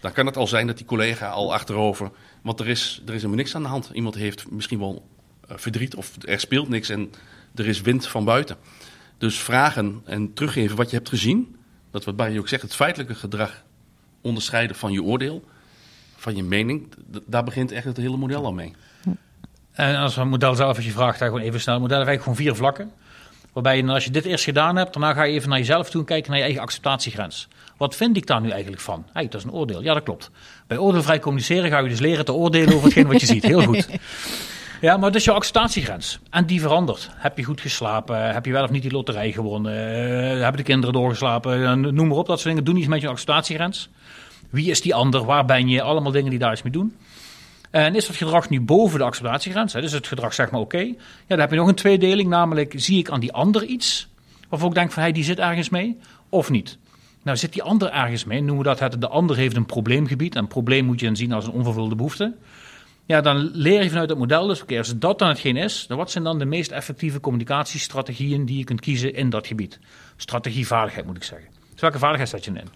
[0.00, 2.10] dan kan het al zijn dat die collega al achterover.
[2.42, 3.90] Want er is, er is helemaal niks aan de hand.
[3.92, 5.08] Iemand heeft misschien wel
[5.48, 7.12] eh, verdriet of er speelt niks en
[7.54, 8.56] er is wind van buiten.
[9.18, 11.56] Dus vragen en teruggeven wat je hebt gezien.
[11.90, 13.64] Dat wat Barry ook zegt, het feitelijke gedrag
[14.20, 15.44] onderscheiden van je oordeel,
[16.16, 16.88] van je mening.
[17.26, 18.74] Daar begint echt het hele model al mee.
[19.78, 21.74] En als het model zelf, als je vraagt, daar gewoon even snel.
[21.74, 22.90] Het model heeft eigenlijk gewoon vier vlakken.
[23.52, 26.00] Waarbij je, als je dit eerst gedaan hebt, daarna ga je even naar jezelf toe
[26.00, 27.48] en kijken naar je eigen acceptatiegrens.
[27.76, 29.04] Wat vind ik daar nu eigenlijk van?
[29.12, 29.82] Hey, dat is een oordeel.
[29.82, 30.30] Ja, dat klopt.
[30.66, 33.44] Bij oordeelvrij communiceren ga je dus leren te oordelen over hetgeen wat je ziet.
[33.44, 33.88] Heel goed.
[34.80, 36.18] Ja, maar dat is jouw acceptatiegrens.
[36.30, 37.10] En die verandert.
[37.14, 38.32] Heb je goed geslapen?
[38.32, 39.72] Heb je wel of niet die loterij gewonnen?
[39.72, 41.64] Eh, hebben de kinderen doorgeslapen?
[41.64, 42.64] Eh, Noem maar op, dat soort dingen.
[42.64, 43.88] Doe iets met je acceptatiegrens.
[44.50, 45.24] Wie is die ander?
[45.24, 45.82] Waar ben je?
[45.82, 46.96] Allemaal dingen die daar iets mee doen.
[47.70, 49.72] En is dat gedrag nu boven de acceptatiegrens?
[49.72, 49.80] Hè?
[49.80, 50.78] Dus het gedrag zeg maar oké.
[50.78, 50.94] Ja,
[51.26, 54.08] dan heb je nog een tweedeling, namelijk zie ik aan die ander iets
[54.48, 56.78] waarvan ik denk van hey, die zit ergens mee of niet.
[57.22, 60.34] Nou zit die ander ergens mee, noemen we dat het de ander heeft een probleemgebied.
[60.34, 62.34] En probleem moet je dan zien als een onvervulde behoefte.
[63.06, 65.96] Ja, dan leer je vanuit het model dus, oké, als dat dan hetgeen is, dan
[65.96, 69.78] wat zijn dan de meest effectieve communicatiestrategieën die je kunt kiezen in dat gebied?
[70.16, 71.48] Strategievaardigheid moet ik zeggen.
[71.72, 72.68] Dus welke vaardigheid zet je in?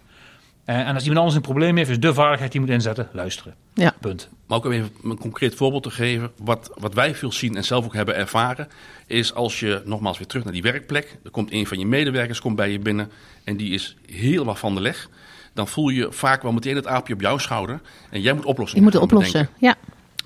[0.65, 3.09] Eh, en als iemand anders een probleem heeft, is de vaardigheid die je moet inzetten,
[3.13, 3.55] luisteren.
[3.75, 3.95] Ja.
[4.01, 4.29] Punt.
[4.47, 6.31] Maar ook om even een concreet voorbeeld te geven.
[6.37, 8.69] Wat, wat wij veel zien en zelf ook hebben ervaren.
[9.07, 11.19] Is als je nogmaals weer terug naar die werkplek.
[11.25, 13.11] Er komt een van je medewerkers komt bij je binnen.
[13.45, 15.09] En die is helemaal van de leg.
[15.55, 17.81] Dan voel je vaak wel meteen het aapje op jouw schouder.
[18.11, 19.33] En jij moet Je oplossingen moet het oplossen.
[19.33, 19.57] bedenken.
[19.61, 19.75] Ja.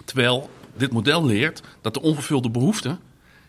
[0.04, 2.96] Terwijl dit model leert dat de onvervulde behoefte.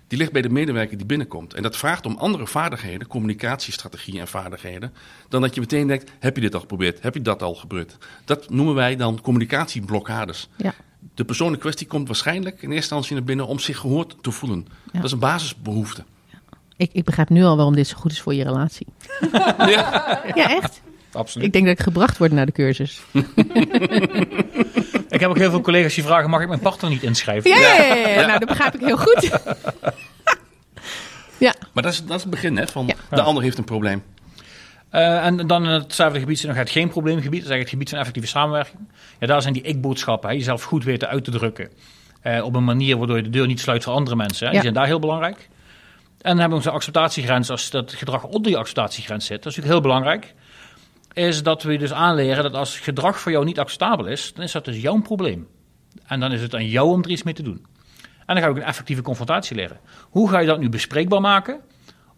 [0.08, 1.54] Die ligt bij de medewerker die binnenkomt.
[1.54, 4.93] En dat vraagt om andere vaardigheden, communicatiestrategieën en vaardigheden.
[5.30, 7.02] Dan dat je meteen denkt: heb je dit al geprobeerd?
[7.02, 7.98] Heb je dat al gebeurd?
[8.26, 10.50] Dat noemen wij dan communicatieblokkades.
[10.56, 10.74] Ja.
[11.15, 14.32] De persoon in kwestie komt waarschijnlijk in eerste instantie naar binnen om zich gehoord te
[14.32, 14.65] voelen.
[14.86, 14.91] Ja.
[14.91, 16.04] Dat is een basisbehoefte.
[16.78, 18.88] Ik, ik begrijp nu al waarom dit zo goed is voor je relatie.
[19.58, 20.22] Ja.
[20.34, 20.82] Ja, echt.
[21.12, 21.48] Absoluut.
[21.48, 23.02] Ik denk dat ik gebracht word naar de cursus.
[25.17, 27.49] Ik heb ook heel veel collega's die vragen: mag ik mijn partner niet inschrijven?
[27.49, 28.25] Ja, ja, ja, ja.
[28.25, 29.30] nou dat begrijp ik heel goed.
[31.38, 32.67] ja, Maar dat is, dat is het begin, hè?
[32.67, 33.15] Van Ja.
[33.15, 34.03] de ander heeft een probleem.
[34.89, 37.41] Eh, en dan in hetzelfde gebied zit nog het geen probleemgebied.
[37.43, 38.77] Dat is eigenlijk het gebied van effectieve samenwerking.
[39.19, 41.69] Ja, daar zijn die ik-boodschappen, hè, jezelf goed weten uit te drukken.
[42.21, 44.45] eh, op een manier waardoor je de deur niet sluit voor andere mensen.
[44.45, 44.51] Hè.
[44.51, 45.38] Die zijn daar heel belangrijk.
[45.38, 47.49] En dan hebben we onze acceptatiegrens.
[47.49, 50.34] Als dat gedrag onder die acceptatiegrens zit, dat is natuurlijk heel belangrijk.
[51.17, 54.51] Is dat we dus aanleren dat als gedrag voor jou niet acceptabel is, dan is
[54.51, 55.47] dat dus jouw probleem.
[56.06, 57.65] En dan is het aan jou om er iets mee te doen.
[58.25, 59.80] En dan ga ik een effectieve confrontatie leren.
[60.10, 61.62] Hoe ga je dat nu bespreekbaar maken?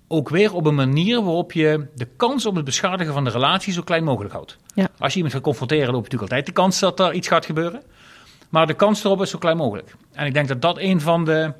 [0.07, 3.73] Ook weer op een manier waarop je de kans op het beschadigen van de relatie
[3.73, 4.57] zo klein mogelijk houdt.
[4.73, 4.89] Ja.
[4.97, 7.45] Als je iemand gaat confronteren, loop je natuurlijk altijd de kans dat er iets gaat
[7.45, 7.83] gebeuren.
[8.49, 9.95] Maar de kans erop is zo klein mogelijk.
[10.11, 11.53] En ik denk dat dat een van de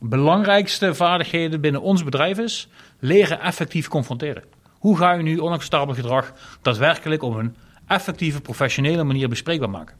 [0.00, 2.68] belangrijkste vaardigheden binnen ons bedrijf is.
[2.98, 4.58] Leren effectief confronteren.
[4.80, 9.96] Hoe ga je nu onacceptabel gedrag daadwerkelijk op een effectieve, professionele manier bespreekbaar maken?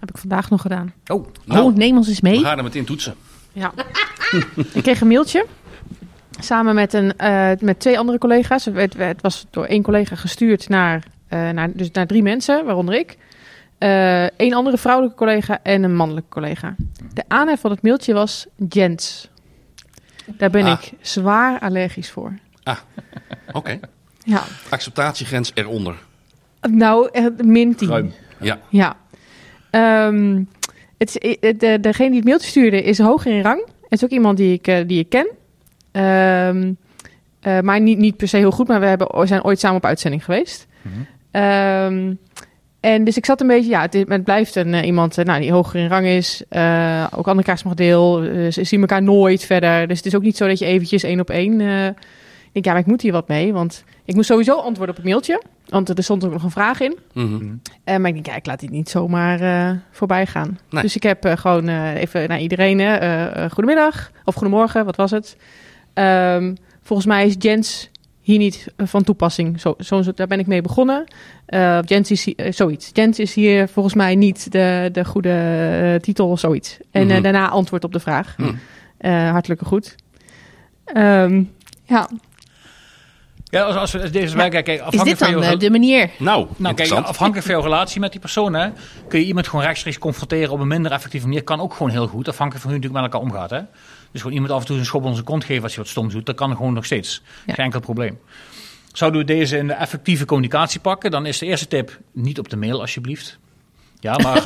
[0.00, 0.92] Heb ik vandaag nog gedaan.
[1.06, 2.40] Oh, Nou, oh, neem ons eens we mee.
[2.40, 3.14] gaan er meteen toetsen.
[3.52, 3.72] Ja.
[4.74, 5.46] ik kreeg een mailtje.
[6.40, 8.64] Samen met, een, eh, met twee andere collega's.
[8.64, 12.94] Het, het was door één collega gestuurd naar, eh, naar, dus naar drie mensen, waaronder
[12.94, 13.16] ik.
[14.36, 16.74] Eén andere vrouwelijke collega en een mannelijke collega.
[17.14, 19.28] De aanhef van het mailtje was Jens.
[20.26, 20.80] Daar ben Ah.
[20.82, 22.34] ik zwaar allergisch voor.
[23.52, 23.78] Oké.
[24.24, 25.94] Ja, Acceptatiegrens eronder.
[26.70, 27.88] nou, eh, min 10.
[27.88, 28.12] ruim.
[28.40, 28.58] Ja.
[28.68, 28.96] Ja.
[29.70, 30.42] Ehm,
[30.98, 33.60] het, is- eh, de, degene die het mailtje stuurde is hoger in rang.
[33.82, 35.26] Het is ook iemand die ik, eh, die ik ken.
[35.92, 36.72] Ehm,
[37.40, 39.84] eh, maar niet, niet per se heel goed, maar we hebben, zijn ooit samen op
[39.84, 40.66] uitzending geweest.
[40.82, 40.94] Mhm.
[41.30, 42.14] Ehm,
[42.80, 45.52] en dus ik zat een beetje, ja, het, is- het blijft een, iemand nou, die
[45.52, 46.42] hoger in rang is.
[46.48, 48.22] eh, ook aan de kaars mag deel.
[48.52, 49.88] ze zien elkaar nooit verder.
[49.88, 51.60] Dus het is ook niet zo dat je eventjes één op één...
[52.52, 53.52] ik denk, ja, maar ik moet hier wat mee.
[53.52, 55.42] Want ik moest sowieso antwoorden op het mailtje.
[55.68, 56.98] Want er stond ook nog een vraag in.
[57.12, 57.44] Mhm.
[57.84, 60.58] Eh, maar ik denk, ja, ik laat dit niet zomaar eh, voorbij gaan.
[60.70, 60.82] Nee.
[60.82, 65.10] Dus ik heb eh, gewoon eh, even naar iedereen, hè, goedemiddag of goedemorgen, wat was
[65.10, 65.36] het?
[65.94, 69.60] Ehm, volgens mij is Jens hier niet van toepassing.
[69.60, 71.04] Zo, zo, daar ben ik mee begonnen.
[71.48, 72.90] Uh, Jens is hier- zoiets.
[72.92, 76.78] Jens is hier volgens mij niet de, de goede titel of zoiets.
[76.90, 77.22] En Mhm.
[77.22, 78.36] daarna antwoord op de vraag.
[78.98, 79.94] Eh, hartelijke goed.
[80.84, 81.42] Ehm,
[81.84, 82.08] ja,
[83.52, 86.10] Ja, als, als we deze kijken, Is afhankelijk dit van dan jouw eh, de manier?
[86.18, 88.68] Nou, Nou, kijk, afhankelijk van jouw relatie met die persoon, hè,
[89.08, 91.44] kun je iemand gewoon rechtstreeks confronteren op een minder effectieve manier.
[91.44, 93.50] Kan ook gewoon heel goed, afhankelijk van hoe je natuurlijk met elkaar omgaat.
[93.50, 93.60] Hè.
[94.12, 95.88] Dus gewoon iemand af en toe een schop onder zijn kont geven als je wat
[95.88, 97.22] stom doet, dat kan gewoon nog steeds.
[97.46, 97.54] Ja.
[97.54, 98.18] Geen enkel probleem.
[98.92, 102.48] Zouden we deze in de effectieve communicatie pakken, dan is de eerste tip niet op
[102.48, 103.38] de mail alsjeblieft.
[104.00, 104.42] Ja, maar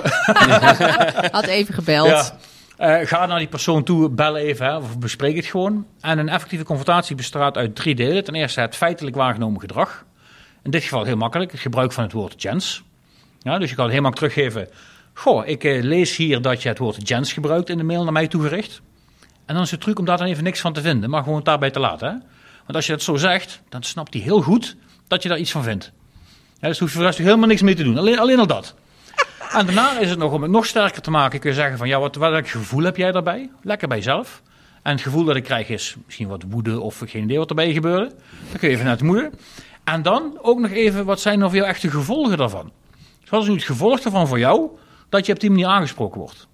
[1.33, 2.09] Had even gebeld.
[2.09, 2.37] ja,
[2.77, 5.87] eh, ga naar die persoon toe, bel even hè, of bespreek het gewoon.
[6.01, 8.25] En een effectieve confrontatie bestaat uit drie delen.
[8.25, 10.05] Ten eerste het feitelijk waargenomen gedrag.
[10.63, 12.83] In dit geval heel makkelijk, het gebruik van het woord gens.
[13.39, 14.69] Ja, dus je kan het makkelijk teruggeven.
[15.13, 18.13] Goh, ik eh, lees hier dat je het woord gens gebruikt in de mail naar
[18.13, 18.81] mij toegericht.
[19.47, 21.43] En dan is het truc om daar dan even niks van te vinden, maar gewoon
[21.43, 22.09] daarbij te laten.
[22.09, 22.15] Hè?
[22.59, 24.77] Want als je dat zo zegt, dan snapt hij heel goed
[25.09, 25.93] dat je daar iets van vindt.
[26.61, 28.75] Ja, dus hoef je voor helemaal niks mee te doen, alleen, alleen al dat.
[29.57, 31.89] En daarna is het nog om het nog sterker te maken, kun je zeggen van
[31.89, 33.51] ja, wat, welk gevoel heb jij daarbij?
[33.63, 34.43] Lekker bij jezelf.
[34.83, 37.73] En het gevoel dat ik krijg is misschien wat woede of geen idee wat erbij
[37.73, 38.15] gebeurde.
[38.51, 39.31] Dan kun je even naar het moeder.
[39.85, 42.73] En dan ook nog even, wat zijn nou voor jou gevolgen daarvan?
[43.21, 44.71] Dus wat is nu het gevolg ervan voor jou
[45.09, 46.47] dat je op die manier aangesproken wordt?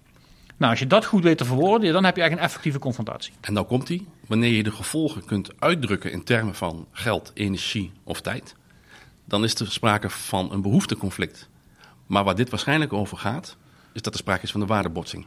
[0.57, 3.33] Nou, als je dat goed weet te verwoorden, dan heb je eigenlijk een effectieve confrontatie.
[3.41, 4.05] En dan komt hij.
[4.27, 8.55] Wanneer je de gevolgen kunt uitdrukken in termen van geld, energie of tijd,
[9.25, 11.51] dan is er sprake van een behoefteconflict.
[12.07, 13.57] Maar waar dit waarschijnlijk over gaat,
[13.93, 15.25] is dat er sprake is van een waardebotsing.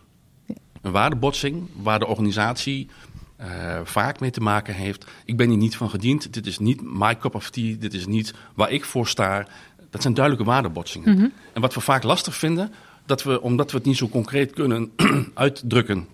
[0.82, 2.88] Een waardebotsing waar de organisatie
[3.36, 5.06] eh, vaak mee te maken heeft.
[5.24, 8.06] Ik ben hier niet van gediend, dit is niet my cup of tea, dit is
[8.06, 9.46] niet waar ik voor sta.
[9.90, 11.32] Dat zijn duidelijke waardebotsingen.
[11.52, 12.72] En wat we vaak lastig vinden,
[13.06, 14.92] dat we, omdat we het niet zo concreet kunnen
[15.34, 16.06] uitdrukken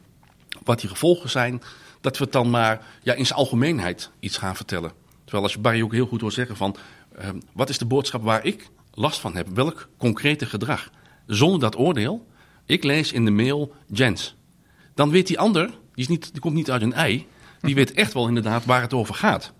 [0.65, 1.63] wat die gevolgen zijn,
[2.01, 4.93] dat we het dan maar ja, in zijn algemeenheid iets gaan vertellen.
[5.23, 6.77] Terwijl als je Barry ook heel goed hoort zeggen van,
[7.19, 9.49] ehm, wat is de boodschap waar ik last van heb?
[9.55, 10.91] Welk concrete gedrag?
[11.27, 12.27] Zonder dat oordeel,
[12.67, 14.37] ik lees in de mail Jens.
[14.95, 17.27] Dan weet die ander, die, is niet, die komt niet uit een ei,
[17.61, 19.53] die weet echt wel inderdaad waar het over gaat.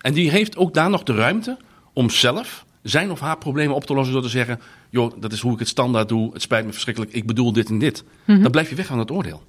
[0.00, 1.56] En die heeft ook daar nog de ruimte
[1.92, 5.40] om zelf zijn of haar problemen op te lossen door te zeggen: joh, dat is
[5.40, 8.04] hoe ik het standaard doe, het spijt me verschrikkelijk, ik bedoel dit en dit.
[8.26, 9.42] Dan blijf je weg van het oordeel.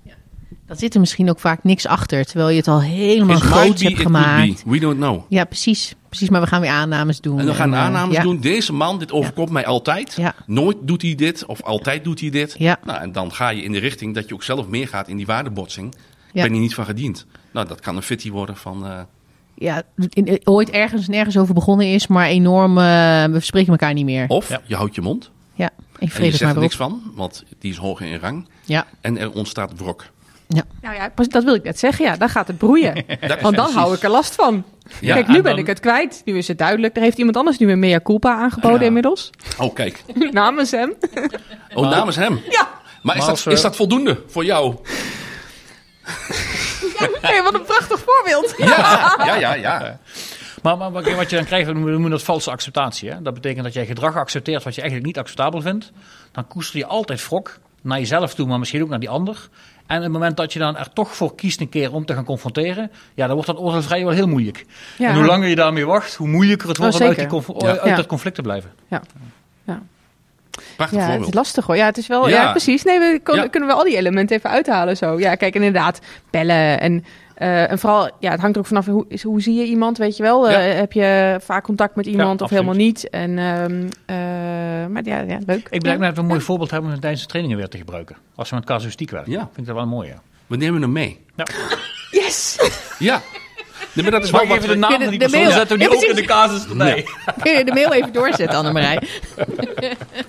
[0.68, 3.58] Dan zit er misschien ook vaak niks achter, terwijl je het al helemaal It might
[3.58, 4.64] groot hebt gemaakt.
[4.64, 4.70] be.
[4.70, 5.22] We don't know.
[5.30, 5.96] Ja, precies.
[6.10, 7.40] Precies, maar we gaan weer aannames doen.
[7.40, 8.22] En dan gaan we eh, aannames ja.
[8.22, 8.40] doen.
[8.40, 10.14] Deze man, dit overkomt mij altijd.
[10.18, 10.36] Ja.
[10.46, 12.56] Nooit doet hij dit, of altijd doet hij dit.
[12.58, 12.80] Ja.
[12.84, 15.26] Nou, en dan ga je in de richting dat je ook zelf meegaat in die
[15.26, 15.96] waardebotsing.
[16.34, 16.44] Ja.
[16.44, 17.26] Ben je niet van gediend.
[17.52, 18.86] Nou, dat kan een fitty worden van...
[18.86, 19.00] eh,
[19.56, 22.84] Ja, in- ooit ergens nergens over begonnen is, maar enorm, eh,
[23.26, 24.26] we spreken elkaar niet meer.
[24.28, 24.62] of Ja.
[24.66, 27.44] je houdt je mond Ja, ik en je vrees zegt maar er niks van, want
[27.60, 28.48] die is hoger in rang.
[28.66, 30.06] Ja, En er ontstaat wrok.
[30.82, 32.06] Nou ja, dat wil ik net zeggen.
[32.06, 32.94] Ja, dan gaat het broeien.
[33.06, 33.74] Dat- Want dan precies.
[33.76, 34.64] hou ik er last van.
[35.02, 36.22] Ja, Kijk, nu en ben dan- ik het kwijt.
[36.26, 36.96] Nu is het duidelijk.
[36.96, 38.86] Er heeft iemand anders nu een mea culpa aangeboden Ja.
[38.86, 39.30] inmiddels.
[39.60, 40.04] Oh, kijk.
[40.32, 40.94] Namens hem.
[41.74, 42.42] Oh, namens hem.
[42.50, 42.68] Ja.
[43.02, 44.76] Maar is Maar als dat, we- is dat voldoende voor jou?
[47.22, 48.54] Hey, wat een prachtig voorbeeld.
[48.58, 49.54] Ja, ja, ja.
[49.54, 50.00] ja.
[50.62, 53.10] Maar, maar wat wat je dan krijgt, we noemen dat valse acceptatie.
[53.10, 53.22] Hè?
[53.22, 55.92] Dat betekent dat jij gedrag accepteert wat je eigenlijk niet acceptabel vindt.
[56.32, 59.48] Dan koester je altijd wrok naar jezelf toe, maar misschien ook naar die ander.
[59.88, 62.14] En op het moment dat je dan er toch voor kiest een keer om te
[62.14, 64.66] gaan confronteren, ja, dan wordt dat oordeelvrij wel heel moeilijk.
[64.98, 65.10] Ja.
[65.10, 67.68] En hoe langer je daarmee wacht, hoe moeilijker het wordt Oh, om uit, die Ja.
[67.70, 67.96] uit Ja.
[67.96, 68.72] dat conflict te blijven.
[70.76, 71.30] Prachtig Ja, het voorbeeld.
[71.30, 71.76] is lastig hoor.
[71.76, 72.30] Ja, het is wel.
[72.30, 72.52] Ja, Ja.
[72.52, 72.84] precies.
[72.84, 73.48] Nee, we kon- Ja.
[73.48, 75.20] kunnen we al die elementen even uithalen zo.
[75.20, 77.06] Ja, kijk, inderdaad, bellen en.
[77.38, 79.98] Eh, en vooral, ja, het hangt er ook vanaf hoe, is- hoe zie je iemand,
[79.98, 80.50] weet je wel?
[80.50, 80.66] Ja.
[80.68, 82.64] Eh, heb je vaak contact met iemand of absoluut.
[82.64, 83.10] helemaal niet?
[83.10, 85.68] En, ehm, eh, maar ja, ja, leuk.
[85.70, 85.80] Ik ja.
[85.80, 88.16] blijf net een mooi voorbeeld hebben om het tijdens de trainingen weer te gebruiken.
[88.36, 89.32] Als we met casuïstiek werken.
[89.32, 89.40] Ja.
[89.40, 90.08] Vind ik dat wel mooi.
[90.08, 90.22] Ja.
[90.48, 91.20] We nemen hem mee.
[92.12, 92.58] Yes!
[93.00, 93.22] Ja.
[93.94, 95.42] Nee, maar dat is wel wat even de we- naam De- van die de persoon
[95.44, 95.52] mail.
[95.58, 97.06] zetten die Ja, ook in de casus erbij?
[97.42, 99.02] kun je de mail even doorzetten, Annemarij?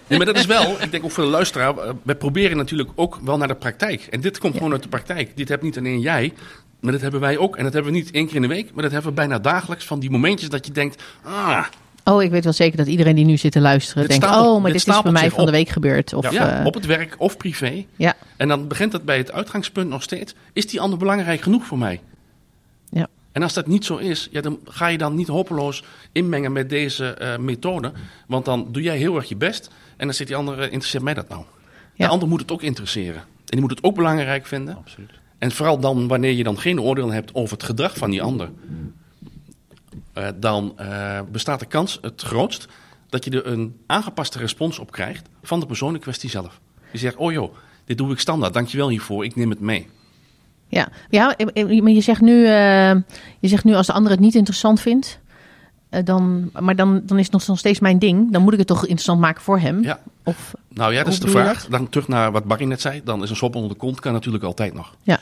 [0.06, 3.18] Nee, maar dat is wel, ik denk ook voor de luisteraar, we proberen natuurlijk ook
[3.22, 4.06] wel naar de praktijk.
[4.10, 5.36] En dit komt gewoon uit de praktijk.
[5.36, 6.32] Dit hebt niet alleen jij,
[6.80, 7.56] maar dat hebben wij ook.
[7.56, 9.38] En dat hebben we niet één keer in de week, maar dat hebben we bijna
[9.38, 9.84] dagelijks.
[9.84, 11.64] Van die momentjes dat je denkt, ah,
[12.04, 14.24] Oh, ik weet wel zeker dat iedereen die nu zit te luisteren Dit denkt...
[14.24, 16.12] stapelt- oh, maar dit dit is bij mij van de week gebeurd.
[16.12, 17.84] Of, ja, eh, op het werk of privé.
[17.96, 20.34] ja, En dan begint het bij het uitgangspunt nog steeds.
[20.52, 22.00] Is die ander belangrijk genoeg voor mij?
[22.90, 23.06] ja.
[23.32, 26.68] En als dat niet zo is, ja, dan ga je dan niet hopeloos inmengen met
[26.70, 27.92] deze eh, methode.
[28.26, 29.70] Want dan doe jij heel erg je best.
[29.96, 31.42] En dan zit die andere, interesseert mij dat nou?
[31.94, 32.06] Ja.
[32.06, 33.20] De ander moet het ook interesseren.
[33.20, 34.76] En die moet het ook belangrijk vinden.
[34.76, 35.10] Absoluut.
[35.38, 38.50] En vooral dan wanneer je dan geen oordeel hebt over het gedrag van die ander.
[40.12, 42.68] eh, dan eh, bestaat de kans het grootst
[43.08, 46.60] dat je er een aangepaste respons op krijgt van de persoon in kwestie zelf.
[46.90, 49.88] Die zegt, oh joh, dit doe ik standaard, dankjewel hiervoor, ik neem het mee.
[50.68, 52.46] Ja, ja eh, maar je zegt nu,
[53.38, 55.20] je zegt nu als de ander het niet interessant vindt,
[56.04, 58.32] dan, maar dan, dan is het nog, nog steeds mijn ding.
[58.32, 59.82] Dan moet ik het toch interessant maken voor hem.
[59.82, 60.00] Ja.
[60.22, 61.66] Of, Nou ja, dat is de vraag.
[61.66, 63.00] Dan terug naar wat Barry net zei.
[63.04, 64.94] Dan is een sop onder de kont kan natuurlijk altijd nog.
[65.02, 65.20] ja.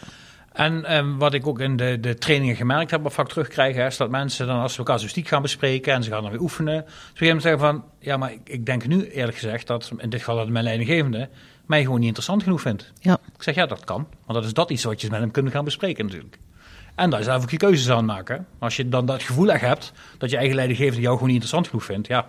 [0.52, 3.86] En ehm, wat ik ook in de, de trainingen gemerkt heb, wat vaak terugkrijgen, hè,
[3.86, 6.40] is dat mensen dan als ze elkaar casuïstiek gaan bespreken en ze gaan dan weer
[6.40, 10.10] oefenen, gegeven moment zeggen van, ja, maar ik, ik denk nu eerlijk gezegd dat, in
[10.10, 11.28] dit geval dat mijn leidinggevende,
[11.66, 12.92] mij gewoon niet interessant genoeg vindt.
[13.00, 13.18] Ja.
[13.36, 14.06] Ik zeg, ja, dat kan.
[14.26, 16.38] Want dat is dat iets wat je met hem kunt gaan bespreken natuurlijk.
[16.94, 18.46] En daar is zelf ook je keuzes aan maken.
[18.58, 21.68] Als je dan dat gevoel echt hebt, dat je eigen leidinggevende jou gewoon niet interessant
[21.68, 22.26] genoeg vindt, ja,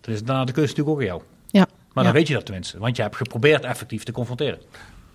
[0.00, 1.22] dan is daarna de keuze natuurlijk ook aan jou.
[1.46, 1.66] Ja.
[1.94, 2.10] Maar Ja.
[2.10, 4.58] dan weet je dat tenminste, want je hebt geprobeerd effectief te confronteren.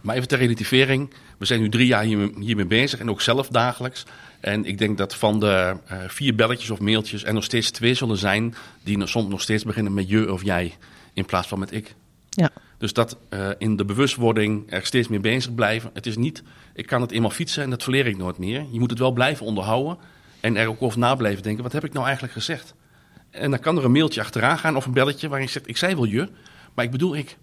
[0.02, 1.14] Maar even ter relativering.
[1.38, 4.06] We zijn nu drie jaar hier, hiermee bezig en ook zelf dagelijks.
[4.40, 7.94] En ik denk dat van de eh, vier belletjes of mailtjes er nog steeds twee
[7.94, 8.56] zullen zijn...
[8.84, 10.74] die nog- soms nog steeds beginnen met je of jij
[11.14, 11.96] in plaats van met ik.
[12.30, 12.50] Ja.
[12.78, 15.90] Dus dat eh, in de bewustwording er steeds meer bezig blijven.
[15.94, 18.66] Het is niet, ik kan het eenmaal fietsen en dat verleer ik nooit meer.
[18.72, 19.98] Je moet het wel blijven onderhouden
[20.40, 21.64] en er ook over na blijven denken.
[21.64, 22.74] Wat heb ik nou eigenlijk gezegd?
[23.30, 25.68] En dan kan er een mailtje achteraan gaan of een belletje waarin je zegt...
[25.68, 26.30] ik zei wel je,
[26.78, 27.38] maar ik bedoel ik.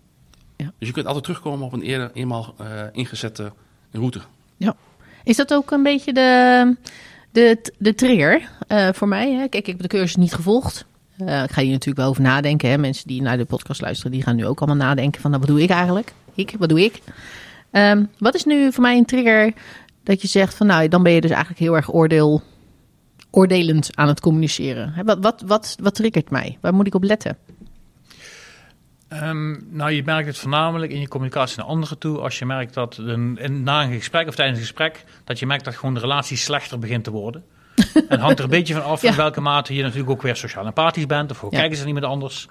[0.57, 0.73] Ja.
[0.79, 3.53] Dus je kunt altijd terugkomen op een eerder eenmaal eh, ingezette
[3.91, 4.21] route.
[4.57, 4.77] Ja.
[5.25, 6.77] Is dat ook een beetje de,
[7.33, 9.33] de, de trigger eh, voor mij?
[9.33, 9.49] Hè?
[9.49, 10.87] Kijk, ik heb de cursus niet gevolgd.
[11.19, 12.71] Eh, ik ga hier natuurlijk wel over nadenken.
[12.71, 12.79] Hè?
[12.79, 15.51] Mensen die naar de podcast luisteren, die gaan nu ook allemaal nadenken van, nou, wat
[15.51, 16.13] doe ik eigenlijk?
[16.35, 17.01] Ik, wat doe ik?
[17.71, 19.53] Ehm, wat is nu voor mij een trigger
[20.03, 22.43] dat je zegt van, nou, dan ben je dus eigenlijk heel erg oordeel,
[23.31, 24.93] oordelend aan het communiceren.
[24.93, 26.59] Hè, Wat, wat, wat, wat triggert mij?
[26.61, 27.39] Waar moet ik op letten?
[29.09, 32.19] Ehm, nou, je merkt het voornamelijk in je communicatie naar anderen toe.
[32.19, 35.65] Als je merkt dat een, na een gesprek of tijdens een gesprek, dat je merkt
[35.65, 37.45] dat gewoon de relatie slechter begint te worden.
[37.77, 40.37] en het hangt er een beetje van af in welke mate je natuurlijk ook weer
[40.37, 41.31] sociaal empathisch bent.
[41.31, 41.59] Of hoe Ja.
[41.59, 42.49] kijken ze naar iemand anders.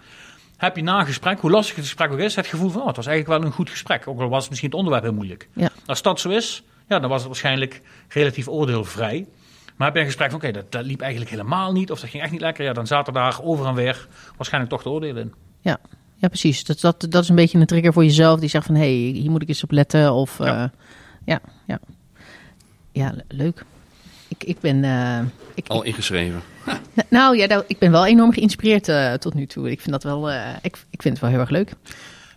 [0.58, 2.88] Heb je na een gesprek, hoe lastig het gesprek ook is, het gevoel van, oh,
[2.88, 4.08] het was eigenlijk wel een goed gesprek.
[4.08, 5.50] Ook al was misschien het onderwerp heel moeilijk.
[5.54, 5.70] Ja.
[5.86, 9.28] Als dat zo is, ja, dan was het waarschijnlijk relatief oordeelvrij.
[9.76, 11.92] Maar heb je een gesprek van, oké, dat, dat liep eigenlijk helemaal niet.
[11.92, 12.64] Of dat ging echt niet lekker.
[12.66, 15.34] Ja, dan zaten daar over en weer waarschijnlijk toch de oordelen in.
[15.62, 15.78] Ja,
[16.24, 16.64] ja precies.
[16.64, 19.20] Dat, dat, dat is een beetje een trigger voor jezelf die zegt van, hé, hey,
[19.20, 20.14] hier moet ik eens op letten.
[20.14, 20.46] Of, Ja.
[20.46, 20.72] ja,
[21.26, 21.80] ja, ja.
[22.92, 23.66] Ja, le- leuk.
[24.28, 24.84] Ik, ik ben...
[24.84, 25.20] eh,
[25.56, 26.42] ik, Al ingeschreven.
[26.96, 29.72] ik- nou ja, nou, ik ben wel enorm geïnspireerd eh, tot nu toe.
[29.72, 31.74] Ik vind dat wel, eh, ik, ik vind het wel heel erg leuk.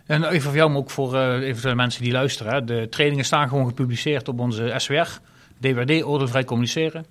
[0.05, 2.53] En even voor jou, maar ook voor eh eventuele mensen die luisteren.
[2.53, 2.63] Hè.
[2.63, 5.07] De trainingen staan gewoon gepubliceerd op onze SWR,
[5.59, 7.05] DWD, Oordeelvrij Communiceren.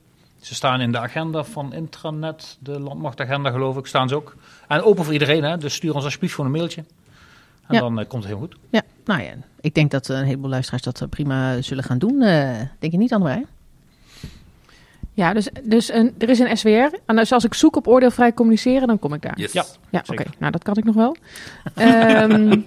[0.46, 4.36] Ze staan in de agenda van Intranet, de landmachtagenda geloof ik, staan ze ook.
[4.68, 5.58] En open voor iedereen, hè.
[5.58, 6.84] dus stuur ons alsjeblieft gewoon een mailtje.
[7.66, 7.80] En Ja.
[7.80, 8.56] dan eh, komt het heel goed.
[8.70, 12.22] Ja, nou ja, ik denk dat een heleboel luisteraars dat eh, prima zullen gaan doen.
[12.22, 13.46] Eh, denk je niet, Anne
[15.14, 16.96] Ja, dus, dus een, er is een SWR.
[17.06, 19.38] En dus als ik zoek op oordeelvrij communiceren, dan kom ik daar.
[19.38, 19.52] Yes.
[19.52, 19.64] Ja.
[19.90, 20.24] Ja, oké.
[20.38, 21.16] Nou, dat kan ik nog wel.
[21.74, 22.60] Ehm,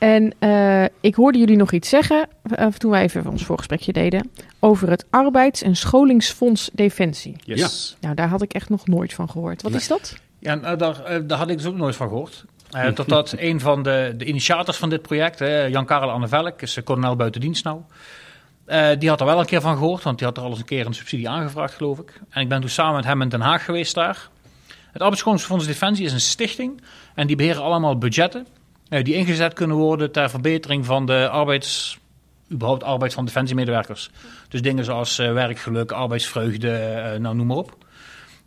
[0.00, 4.30] en eh, ik hoorde jullie nog iets zeggen, eh, toen wij even ons voorgesprekje deden,
[4.58, 7.36] over het Arbeids- en Scholingsfonds Defensie.
[7.44, 7.96] Yes.
[8.00, 9.62] Nou, daar had ik echt nog nooit van gehoord.
[9.62, 9.80] Wat Nee.
[9.80, 10.16] is dat?
[10.38, 12.44] Ja, eh, daar, eh, daar had ik dus ook nooit van gehoord.
[12.70, 17.16] Eh totdat een van de, de initiators van dit project, hè, Jan-Karel Annevelk, is kolonel
[17.16, 17.80] buiten dienst nou.
[18.64, 20.58] eh, die had er wel een keer van gehoord, want die had er al eens
[20.58, 22.20] een keer een subsidie aangevraagd, geloof ik.
[22.30, 24.28] En ik ben toen samen met hem in Den Haag geweest daar.
[24.92, 26.80] Het Arbeidsfonds Defensie is een stichting
[27.14, 28.46] en die beheren allemaal budgetten
[28.90, 31.98] die ingezet kunnen worden ter verbetering van de arbeids,
[32.52, 34.10] überhaupt arbeid van defensiemedewerkers.
[34.48, 37.76] Dus dingen zoals eh, werkgeluk, arbeidsvreugde, eh, nou noem maar op.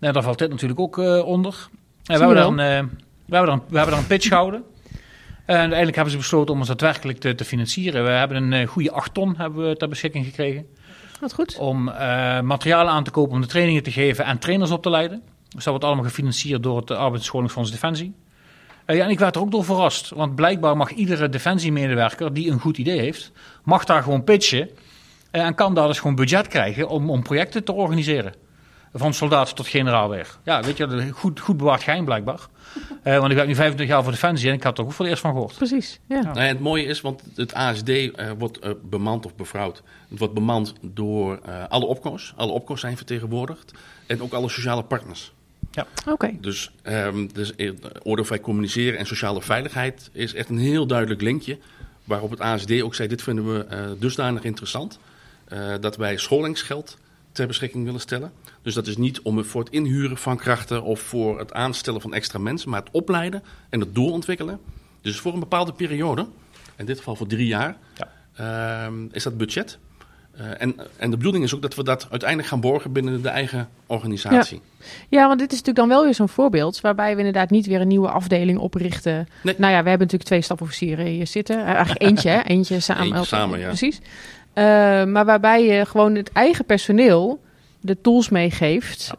[0.03, 1.67] Nou, daar valt dit natuurlijk ook eh, onder.
[2.05, 2.89] En we, hebben daar een, eh,
[3.25, 4.63] we, hebben daar een, we hebben daar een pitch gehouden.
[5.45, 8.03] En uiteindelijk hebben ze besloten om ons daadwerkelijk te, te financieren.
[8.03, 10.65] We hebben een eh, goede 8 ton hebben we ter beschikking gekregen.
[11.19, 11.57] Wat goed.
[11.57, 14.89] Om eh materialen aan te kopen om de trainingen te geven en trainers op te
[14.89, 15.21] leiden.
[15.43, 18.13] Dus dat wordt allemaal gefinancierd door het Arbeids- en Scholingsfonds Defensie.
[18.85, 20.09] Eh, ja, en ik werd er ook door verrast.
[20.09, 23.31] Want blijkbaar mag iedere defensiemedewerker die een goed idee heeft,
[23.63, 24.69] mag daar gewoon pitchen.
[25.31, 28.33] eh, en kan daar dus gewoon budget krijgen om, om projecten te organiseren.
[28.95, 30.37] Van soldaat tot generaal weer.
[30.43, 32.39] Ja, weet je, goed, goed bewaard geheim blijkbaar.
[33.03, 34.99] Eh, want ik werk nu 25 jaar voor Defensie en ik had er ook voor
[35.05, 35.55] het eerst van gehoord.
[35.55, 35.99] Precies.
[36.07, 36.15] Ja.
[36.15, 36.21] Ja.
[36.21, 39.83] Nou, en het mooie is, want het ASD eh, wordt bemand of bevrouwd.
[40.09, 42.33] Het wordt bemand door eh, alle opko's.
[42.35, 43.71] Alle opko's zijn vertegenwoordigd.
[44.07, 45.33] En ook alle sociale partners.
[46.07, 46.31] Oké.
[46.41, 47.71] Dus, ehm dus eh,
[48.03, 51.57] oordeelvrij communiceren en sociale veiligheid is echt een heel duidelijk linkje.
[52.03, 54.99] Waarop het ASD ook zei, dit vinden we eh, dusdanig interessant.
[55.47, 56.97] eh, dat wij scholingsgeld
[57.31, 58.31] ter beschikking willen stellen.
[58.61, 62.01] Dus dat is niet om het voor het inhuren van krachten of voor het aanstellen
[62.01, 64.59] van extra mensen, maar het opleiden en het doorontwikkelen.
[65.01, 66.27] Dus voor een bepaalde periode,
[66.75, 67.77] in dit geval voor drie jaar,
[68.35, 69.77] ehm, is dat budget.
[70.37, 73.29] Eh, en, en de bedoeling is ook dat we dat uiteindelijk gaan borgen binnen de
[73.29, 74.61] eigen organisatie.
[75.09, 77.81] Ja, want dit is natuurlijk dan wel weer zo'n voorbeeld waarbij we inderdaad niet weer
[77.81, 79.27] een nieuwe afdeling oprichten.
[79.41, 79.55] Nee.
[79.57, 81.59] Nou ja, we hebben natuurlijk twee stafofficieren hier zitten.
[81.59, 82.41] Eh, Eigenlijk eentje, hè?
[82.41, 83.03] Eentje samen.
[83.03, 83.67] Eentje samen, ja.
[83.67, 84.01] Precies.
[84.53, 84.63] Eh,
[85.03, 87.41] maar waarbij je gewoon het eigen personeel
[87.79, 89.11] de tools meegeeft,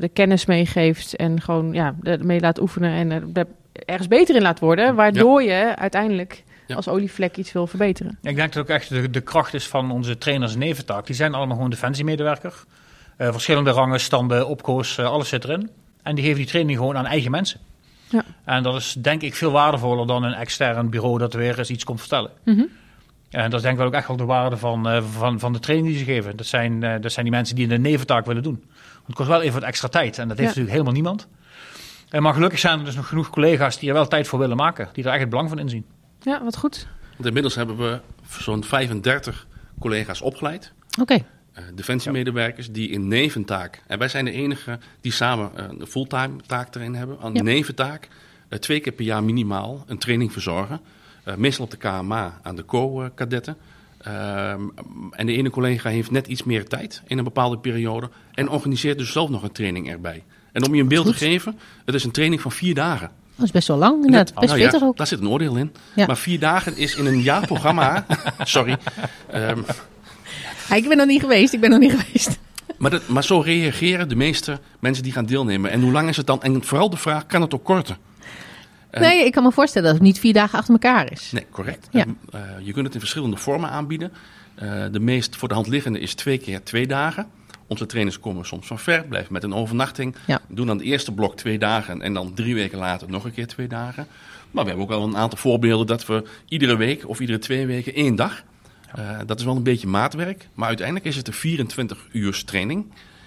[0.00, 4.58] de kennis meegeeft en gewoon ja, mee laat oefenen en er ergens beter in laat
[4.58, 6.74] worden, waardoor je uiteindelijk Ja.
[6.76, 8.18] als olievlek iets wil verbeteren.
[8.22, 11.06] Ik denk dat ook echt de, de kracht is van onze trainers en neventaak.
[11.06, 12.54] Die zijn allemaal gewoon defensiemedewerker.
[13.16, 15.70] Eh, verschillende rangen, standen, opkoos, eh, alles zit erin.
[16.02, 17.60] En die geven die training gewoon aan eigen mensen.
[18.08, 18.24] Ja.
[18.44, 21.84] En dat is denk ik veel waardevoller dan een extern bureau dat weer eens iets
[21.84, 22.30] komt vertellen.
[22.44, 22.62] Mhm.
[23.30, 25.52] En dat is denk ik wel ook echt wel de waarde van, eh, van, van
[25.52, 26.36] de training die ze geven.
[26.36, 28.62] Dat zijn, dat zijn die mensen die de neventaak willen doen.
[28.92, 30.18] Want het kost wel even wat extra tijd.
[30.18, 30.60] En dat heeft Ja.
[30.60, 31.28] natuurlijk helemaal niemand.
[32.10, 34.56] En maar gelukkig zijn er dus nog genoeg collega's die er wel tijd voor willen
[34.56, 34.88] maken.
[34.92, 35.84] Die er echt het belang van inzien.
[36.24, 36.86] Ja, wat goed.
[37.12, 38.00] Want inmiddels hebben we
[38.38, 39.46] zo'n 35
[39.80, 40.72] collega's opgeleid.
[41.00, 41.24] Oké.
[41.52, 46.36] eh, defensiemedewerkers die in neventaak, en wij zijn de enige die samen eh, een fulltime
[46.46, 47.42] taak erin hebben, aan Ja.
[47.42, 48.08] neventaak
[48.48, 50.80] eh, twee keer per jaar minimaal een training verzorgen.
[51.36, 53.56] Meestal op de KMA aan de co-kadetten.
[53.98, 54.62] Ehm,
[55.10, 58.98] en de ene collega heeft net iets meer tijd in een bepaalde periode en organiseert
[58.98, 60.24] dus zelf nog een training erbij.
[60.52, 61.18] En om je een beeld Goed.
[61.18, 63.10] te geven, het is een training van vier dagen.
[63.36, 64.10] Dat is best wel lang.
[64.10, 64.96] Best Nou ja, ook.
[64.96, 65.72] daar zit een oordeel in.
[65.94, 66.06] Ja.
[66.06, 68.06] Maar vier dagen is in een jaarprogramma.
[68.42, 68.76] sorry.
[69.30, 69.60] Ehm,
[70.68, 71.52] Ja, ik ben nog niet geweest.
[71.52, 72.38] Ik ben nog niet geweest.
[72.78, 75.70] Maar, dat, maar zo reageren de meeste mensen die gaan deelnemen.
[75.70, 76.42] En hoe lang is het dan?
[76.42, 77.96] En vooral de vraag, kan het ook korter?
[78.90, 81.30] En- Nee, ik kan me voorstellen dat het niet vier dagen achter elkaar is.
[81.32, 81.88] Nee, correct.
[81.90, 82.00] Ja.
[82.00, 84.12] En, eh, je kunt het in verschillende vormen aanbieden.
[84.54, 87.26] Eh, de meest voor de hand liggende is twee keer twee dagen.
[87.74, 90.14] Onze trainers komen soms van ver, blijven met een overnachting.
[90.26, 90.40] Ja.
[90.48, 93.46] Doen dan het eerste blok twee dagen en dan drie weken later nog een keer
[93.46, 94.06] twee dagen.
[94.50, 97.66] Maar we hebben ook wel een aantal voorbeelden dat we iedere week of iedere twee
[97.66, 98.42] weken één dag.
[98.94, 102.86] Eh, dat is wel een beetje maatwerk, maar uiteindelijk is het een 24 uur training.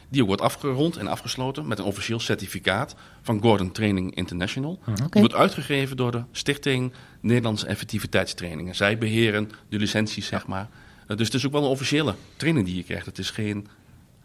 [0.10, 4.80] Die ook wordt afgerond en afgesloten met een officieel certificaat van Gordon Training International.
[4.88, 4.94] Oké.
[5.10, 8.76] Die wordt uitgegeven door de Stichting Nederlandse Effectiviteitstrainingen.
[8.76, 10.70] Zij beheren de licenties, zeg maar.
[11.08, 13.06] Eh, dus het is ook wel een officiële training die je krijgt.
[13.06, 13.68] Het is geen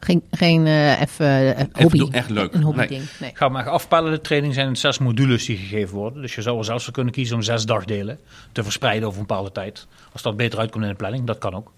[0.04, 2.08] Geen, geen eh, even eh, even hobby.
[2.10, 2.54] echt leuk.
[2.54, 2.88] Een hobby Nee.
[2.88, 3.02] ding.
[3.20, 3.30] Nee.
[3.30, 6.22] Ik ga maar afpellen, de training zijn zes modules die gegeven worden.
[6.22, 8.18] Dus je zou er zelfs voor kunnen kiezen om zes dagdelen
[8.52, 9.86] te verspreiden over een bepaalde tijd.
[10.12, 11.72] Als dat beter uitkomt in de planning, dat kan ook.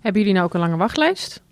[0.00, 1.42] Hebben jullie nou ook een lange wachtlijst?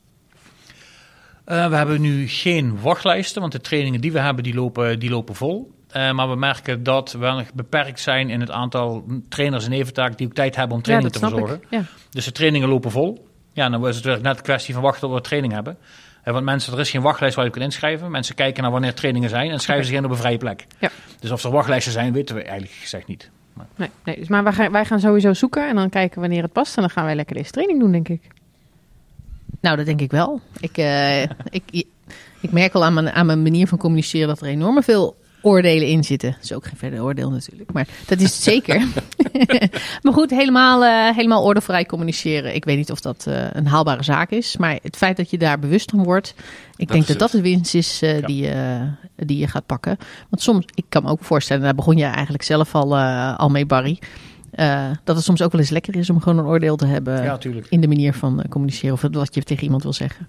[1.44, 5.10] Eh, we hebben nu geen wachtlijsten, want de trainingen die we hebben, die lopen, die
[5.10, 5.70] lopen vol.
[5.88, 10.18] Eh, maar we merken dat we nog beperkt zijn in het aantal trainers en eventaak
[10.18, 11.62] die ook tijd hebben om trainingen te verzorgen.
[11.70, 11.82] Ja.
[12.10, 13.28] Dus de trainingen lopen vol.
[13.52, 15.76] Ja, dan is het weer net een kwestie van wachten tot we training hebben.
[16.24, 18.10] Want mensen, er is geen wachtlijst waar je kunt inschrijven.
[18.10, 20.66] Mensen kijken naar wanneer trainingen zijn en schrijven zich in op een vrije plek.
[20.78, 20.90] Ja.
[21.20, 23.30] Dus of er wachtlijsten zijn, weten we eigenlijk gezegd niet.
[23.76, 26.52] Nee, nee, dus maar wij gaan, wij gaan sowieso zoeken en dan kijken wanneer het
[26.52, 26.76] past.
[26.76, 28.22] En dan gaan wij lekker deze training doen, denk ik.
[29.60, 30.40] Nou, dat denk ik wel.
[30.60, 31.22] Ik, eh,
[31.60, 31.86] ik,
[32.40, 35.88] ik merk al aan mijn, aan mijn manier van communiceren dat er enorm veel oordelen
[35.88, 36.30] in zitten.
[36.30, 38.86] Dat is ook geen verder oordeel natuurlijk, maar dat is het zeker.
[40.02, 42.54] maar goed, helemaal, eh, helemaal ordevrij communiceren.
[42.54, 45.38] Ik weet niet of dat eh, een haalbare zaak is, maar het feit dat je
[45.38, 46.34] daar bewust van wordt,
[46.76, 48.26] ik denk dat dat de winst is eh, Ja.
[48.26, 49.96] die, je die je gaat pakken.
[50.28, 52.98] Want soms, ik kan me ook voorstellen, daar begon je eigenlijk zelf al,
[53.36, 53.98] al mee, Barry.
[55.04, 57.38] dat het soms ook wel eens lekker is om gewoon een oordeel te hebben ja,
[57.68, 60.28] in de manier van communiceren of wat je tegen iemand wil zeggen.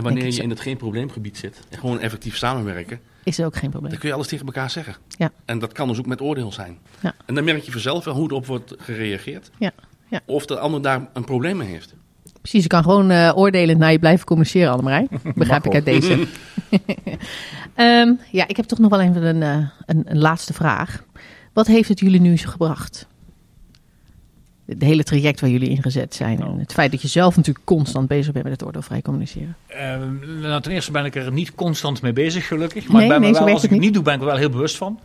[0.00, 0.42] En wanneer je zo.
[0.42, 3.90] in het geen probleemgebied zit en gewoon effectief samenwerken, Is er ook geen probleem.
[3.90, 4.96] dan kun je alles tegen elkaar zeggen.
[5.08, 5.32] Ja.
[5.44, 6.78] En dat kan dus ook met oordeel zijn.
[7.00, 7.14] Ja.
[7.26, 9.50] En dan merk je vanzelf wel hoe erop wordt gereageerd.
[9.58, 9.70] Ja.
[10.08, 10.20] Ja.
[10.24, 11.94] Of de ander daar een probleem mee heeft.
[12.40, 15.08] Precies, je kan gewoon oordelend naar je blijven communiceren, Annemarij.
[15.34, 16.26] Begrijp ik uit deze.
[17.74, 21.04] Ehm, ja, ik heb toch nog wel even een, eh, een, een laatste vraag.
[21.52, 23.06] Wat heeft het jullie nu gebracht?
[24.70, 26.40] Het hele traject waar jullie ingezet zijn.
[26.42, 29.56] En het feit dat je zelf natuurlijk constant bezig bent met het oordeelvrij communiceren.
[29.66, 29.96] Eh,
[30.42, 32.86] nou, ten eerste ben ik er niet constant mee bezig, gelukkig.
[32.88, 34.36] Maar Nee, ik ben nee, wel, als ik het niet doe, ben ik er wel
[34.36, 35.00] heel bewust van.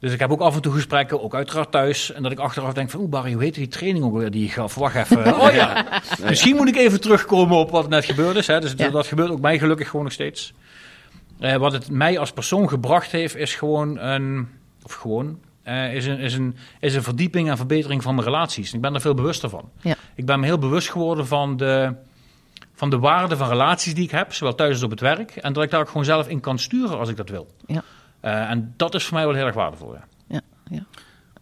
[0.00, 2.12] Dus ik heb ook af en toe gesprekken, ook uiteraard thuis.
[2.12, 4.42] En dat ik achteraf denk van, oeh Barry, hoe heet die training ook weer die
[4.42, 4.74] je gaf?
[4.74, 5.34] Wacht even.
[5.40, 5.86] Oh ja,
[6.24, 8.46] misschien moet ik even terugkomen op wat net gebeurd is.
[8.46, 8.60] Hè.
[8.60, 8.88] Dus Ja.
[8.90, 10.52] dat gebeurt ook mij gelukkig gewoon nog steeds.
[11.38, 14.48] Eh, wat het mij als persoon gebracht heeft, is gewoon een...
[14.82, 15.38] Of gewoon...
[15.68, 18.72] eh, is, een, is, een, is een verdieping en verbetering van mijn relaties.
[18.74, 19.70] Ik ben er veel bewuster van.
[19.80, 19.94] Ja.
[20.14, 21.94] Ik ben me heel bewust geworden van de,
[22.74, 25.30] van de waarde van relaties die ik heb, zowel thuis als op het werk.
[25.30, 27.46] En dat ik daar ook gewoon zelf in kan sturen als ik dat wil.
[27.66, 27.82] Ja.
[28.20, 29.94] Eh, en dat is voor mij wel heel erg waardevol.
[29.94, 30.04] Ja.
[30.28, 30.40] Ja,
[30.70, 30.84] ja.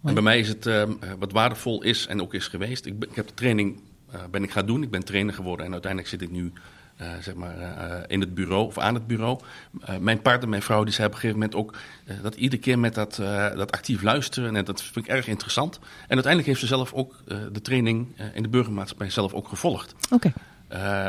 [0.04, 0.82] En bij mij is het eh,
[1.18, 2.86] wat waardevol is en ook is geweest.
[2.86, 4.82] Ik, ben- ik heb de training eh, ben ik gaan doen.
[4.82, 6.52] Ik ben trainer geworden en uiteindelijk zit ik nu
[6.96, 9.38] eh, zeg maar, eh, in het bureau of aan het bureau.
[9.80, 11.74] Eh, mijn partner, mijn vrouw, die zei op een gegeven moment ook
[12.22, 13.16] dat iedere keer met dat,
[13.56, 14.56] dat actief luisteren.
[14.56, 15.78] En dat vind ik erg interessant.
[15.78, 17.14] En uiteindelijk heeft ze zelf ook
[17.52, 19.94] de training in de burgermaatschappij zelf ook gevolgd.
[20.10, 20.32] Oké.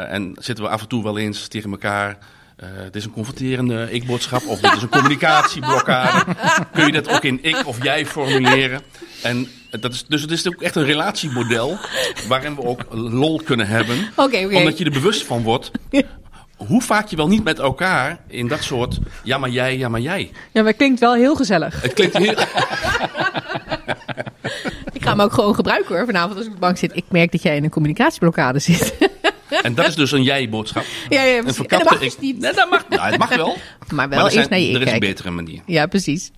[0.09, 2.17] En zitten we af en toe wel eens tegen elkaar
[2.57, 6.35] eh, dit is een confronterende ik-boodschap of dit is een communicatieblokkade.
[6.73, 8.81] Kun je dat ook in ik of jij formuleren?
[9.23, 9.47] En
[9.79, 11.77] dat is, dus het is ook echt een relatiemodel
[12.27, 13.97] waarin we ook lol kunnen hebben.
[14.15, 15.71] Omdat je er bewust van wordt
[16.57, 20.01] hoe vaak je wel niet met elkaar in dat soort ja maar jij, ja maar
[20.01, 20.31] jij.
[20.51, 21.81] Ja, maar het klinkt wel heel gezellig.
[21.81, 22.35] Het klinkt heel...
[24.93, 26.95] Ik ga hem ook gewoon gebruiken hoor, vanavond als ik op de bank zit.
[26.95, 29.06] Ik merk dat jij in een communicatieblokkade zit.
[29.61, 30.83] En dat is dus een jij-boodschap.
[31.09, 31.47] ja, ja, Een precies.
[31.47, 32.21] En verkapte dat mag dus ik.
[32.21, 32.39] niet.
[32.39, 32.85] Nee, dat mag.
[32.89, 33.55] Ja, het mag wel.
[33.93, 35.61] Maar wel maar er, eerst zijn- naar je er is een betere manier.
[35.65, 36.31] Ja, precies.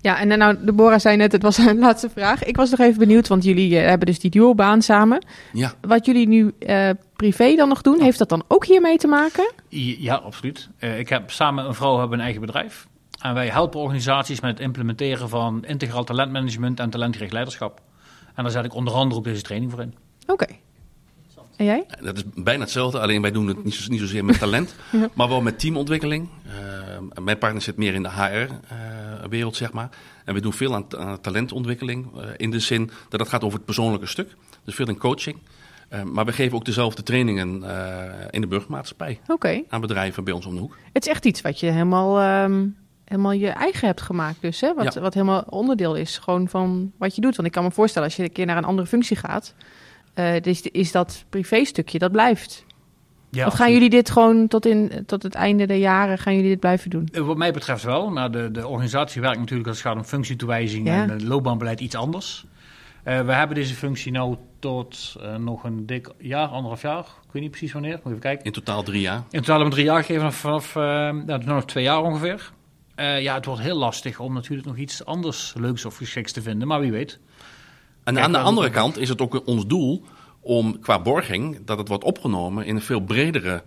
[0.00, 2.44] Ja, en nou, Deborah zei net, het was een laatste vraag.
[2.44, 5.24] Ik was nog even benieuwd, want jullie eh, hebben dus die duobaan samen.
[5.52, 5.72] Ja.
[5.80, 9.52] Wat jullie nu eh, privé dan nog doen, heeft dat dan ook hiermee te maken?
[9.68, 10.68] Ja, absoluut.
[10.78, 12.86] Eh, ik heb samen met een vrouw hebben een eigen bedrijf.
[13.22, 17.80] En wij helpen organisaties met het implementeren van integraal talentmanagement en talentgericht leiderschap.
[18.34, 19.94] En daar zet ik onder andere op deze training voor in.
[20.26, 20.46] Oké.
[21.60, 21.84] En jij?
[22.00, 24.74] Dat is bijna hetzelfde, alleen wij doen het niet, zo, niet zozeer met talent,
[25.14, 26.28] maar wel met teamontwikkeling.
[26.46, 29.88] Eh, mijn partner zit meer in de HR-wereld, zeg maar.
[30.24, 33.56] En we doen veel aan, aan talentontwikkeling, eh, in de zin dat het gaat over
[33.56, 34.36] het persoonlijke stuk.
[34.64, 35.36] Dus veel in coaching.
[35.88, 39.20] Eh, maar we geven ook dezelfde trainingen eh, in de burgermaatschappij
[39.68, 40.76] aan bedrijven bij ons om de hoek.
[40.92, 42.66] Het is echt iets wat je helemaal, ehm,
[43.04, 44.74] helemaal je eigen hebt gemaakt dus, hè?
[44.74, 45.00] Wat, Ja.
[45.00, 47.36] wat helemaal onderdeel is gewoon van wat je doet.
[47.36, 49.54] Want ik kan me voorstellen, als je een keer naar een andere functie gaat...
[50.14, 52.64] eh, dus is dat privéstukje, dat blijft.
[53.30, 56.48] Ja, of gaan jullie dit gewoon tot, in, tot het einde der jaren, gaan jullie
[56.50, 57.08] dit blijven doen?
[57.12, 60.04] Eh, Wat mij betreft wel, maar de, de organisatie werkt natuurlijk als het gaat om
[60.04, 61.02] functietoewijzing Ja.
[61.02, 62.44] en het loopbaanbeleid iets anders.
[63.02, 66.98] Eh, we hebben deze functie nou tot eh, nog een dik jaar, anderhalf jaar.
[67.00, 68.44] Ik weet niet precies wanneer, moet even kijken.
[68.44, 69.22] In totaal drie jaar.
[69.30, 72.52] In totaal hebben we drie jaar gegeven, vanaf, eh, nou, nog twee jaar ongeveer.
[72.94, 76.42] Eh, ja, het wordt heel lastig om natuurlijk nog iets anders leuks of geschikts te
[76.42, 77.18] vinden, maar wie weet.
[78.16, 80.02] En aan de andere kant is het ook ons doel
[80.40, 83.62] om qua borging dat het wordt opgenomen in een veel bredere.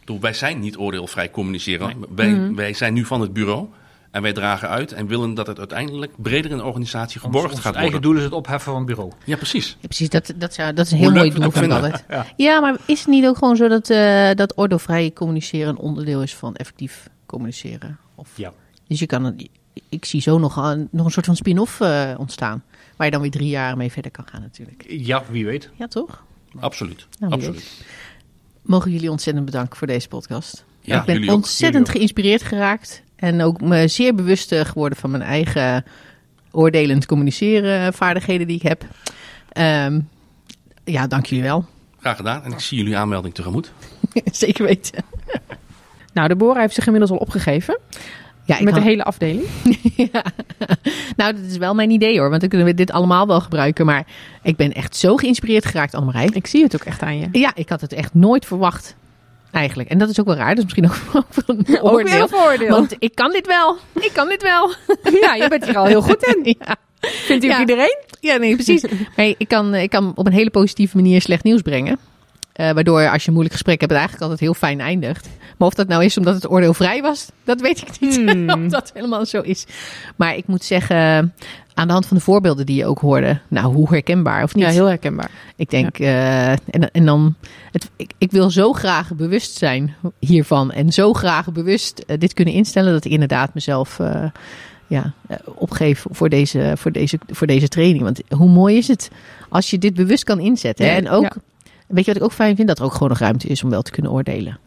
[0.00, 1.86] Bedoel, wij zijn niet oordeelvrij communiceren.
[1.86, 1.96] Nee.
[2.14, 2.54] Wij, Mhm.
[2.54, 3.66] wij zijn nu van het bureau
[4.10, 7.50] en wij dragen uit en willen dat het uiteindelijk breder in de organisatie Ons, geborgd
[7.54, 8.10] ons gaat eigen worden.
[8.10, 9.12] doel is het opheffen van het bureau.
[9.24, 9.76] Ja, precies.
[9.80, 12.04] Ja, precies, dat, dat, zou, dat is een heel Hoe mooi doel van altijd.
[12.08, 12.26] Ja.
[12.36, 16.22] Ja, maar is het niet ook gewoon zo dat, eh dat ordeelvrij communiceren een onderdeel
[16.22, 17.98] is van effectief communiceren?
[18.14, 18.52] Of, Ja.
[18.88, 19.48] Dus je kan, het-
[19.88, 22.62] ik zie zo nog een, nog een soort van spin-off eh, ontstaan.
[22.96, 24.84] Waar je dan weer drie jaar mee verder kan gaan natuurlijk.
[24.88, 25.70] Ja, wie weet.
[25.74, 26.24] Ja, toch?
[26.60, 27.06] Absoluut.
[27.18, 27.84] Nou, Absoluut.
[28.62, 30.64] Mogen jullie ontzettend bedanken voor deze podcast.
[30.80, 33.02] Ja, ik ben ontzettend geïnspireerd geraakt.
[33.16, 35.84] En ook me zeer bewust eh, geworden van mijn eigen
[36.50, 38.84] oordelend communiceren vaardigheden die ik heb.
[39.48, 40.00] Ehm,
[40.84, 41.64] ja, dank jullie wel.
[42.00, 42.42] Graag gedaan.
[42.42, 43.72] En ik zie jullie aanmelding tegemoet.
[44.32, 45.04] Zeker weten.
[46.12, 47.78] Nou, Deborah heeft zich inmiddels al opgegeven.
[48.46, 49.44] Ja, met had- de hele afdeling.
[49.96, 50.24] Ja.
[51.16, 52.28] Nou, dat is wel mijn idee hoor.
[52.28, 53.86] Want dan kunnen we dit allemaal wel gebruiken.
[53.86, 54.06] Maar
[54.42, 56.28] ik ben echt zo geïnspireerd geraakt, Annemarij.
[56.32, 57.28] Ik zie het ook echt aan je.
[57.32, 58.96] Ja, ik had het echt nooit verwacht.
[59.50, 59.88] Eigenlijk.
[59.88, 60.54] En dat is ook wel raar.
[60.54, 62.22] Dat is misschien ook een Ook oordeel.
[62.22, 62.68] een voordeel.
[62.68, 63.76] Want ik kan dit wel.
[64.00, 64.72] Ik kan dit wel.
[65.20, 66.42] Ja, je bent hier al heel goed in.
[66.60, 67.60] Ja, Vindt u ook Ja.
[67.60, 67.96] iedereen?
[68.20, 68.84] ja nee, precies.
[69.16, 71.98] Maar ik kan, ik kan op een hele positieve manier slecht nieuws brengen.
[72.54, 75.28] Eh, waardoor als je een moeilijk gesprek hebt, het eigenlijk altijd heel fijn eindigt.
[75.58, 78.16] Maar of dat nou is omdat het oordeelvrij was, dat weet ik niet.
[78.16, 78.50] Hmm.
[78.64, 79.66] of dat helemaal zo is.
[80.16, 81.34] Maar ik moet zeggen,
[81.74, 83.40] aan de hand van de voorbeelden die je ook hoorde.
[83.48, 84.64] Nou, hoe herkenbaar of niet?
[84.64, 85.30] Ja, heel herkenbaar.
[85.56, 87.34] Ik denk, eh, en, en dan,
[87.72, 90.72] het, ik, ik wil zo graag bewust zijn hiervan.
[90.72, 93.98] En zo graag bewust eh, dit kunnen instellen dat ik inderdaad mezelf
[94.86, 95.12] ja,
[95.44, 98.02] opgeef voor deze, voor, deze, voor deze training.
[98.02, 99.10] Want hoe mooi is het
[99.48, 100.86] als je dit bewust kan inzetten.
[100.86, 100.92] hè?
[100.96, 101.32] En ook, ja.
[101.94, 102.68] Weet je wat ik ook fijn vind?
[102.68, 104.58] Dat er ook gewoon nog ruimte is om wel te kunnen oordelen.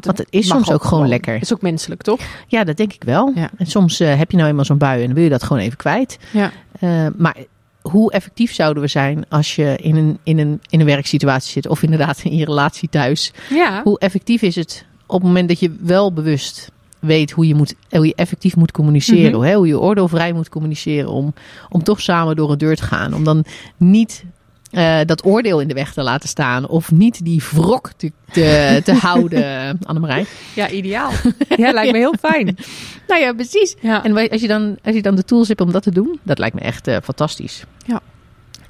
[0.00, 1.32] Want het is soms ook gewoon lekker.
[1.34, 2.20] Het is ook menselijk, toch?
[2.46, 3.32] Ja, dat denk ik wel.
[3.34, 3.50] Ja.
[3.56, 5.62] En soms eh, heb je nou eenmaal zo'n bui en dan wil je dat gewoon
[5.62, 6.18] even kwijt.
[6.32, 6.50] Ja.
[6.80, 7.36] Eh, maar
[7.82, 11.68] hoe effectief zouden we zijn als je in een, in, een, in een werksituatie zit
[11.68, 13.32] of inderdaad in je relatie thuis?
[13.50, 13.80] Ja.
[13.84, 17.74] Hoe effectief is het op het moment dat je wel bewust weet hoe je, moet,
[17.90, 19.48] hoe je effectief moet communiceren, Mhm.
[19.48, 19.54] hè?
[19.54, 21.34] hoe je oordeelvrij moet communiceren om,
[21.68, 23.14] om toch samen door een deur te gaan.
[23.14, 23.44] Om dan
[23.76, 24.24] niet
[24.72, 28.80] eh, dat oordeel in de weg te laten staan of niet die wrok te, te,
[28.84, 30.26] te houden, Annemarij.
[30.54, 31.10] Ja, ideaal.
[31.56, 32.56] Ja, lijkt me heel fijn.
[33.08, 33.76] Nou ja, precies.
[33.80, 34.04] Ja.
[34.04, 36.38] En als je, dan, als je dan de tools hebt om dat te doen, dat
[36.38, 37.64] lijkt me echt eh, fantastisch.
[37.86, 38.00] Ja.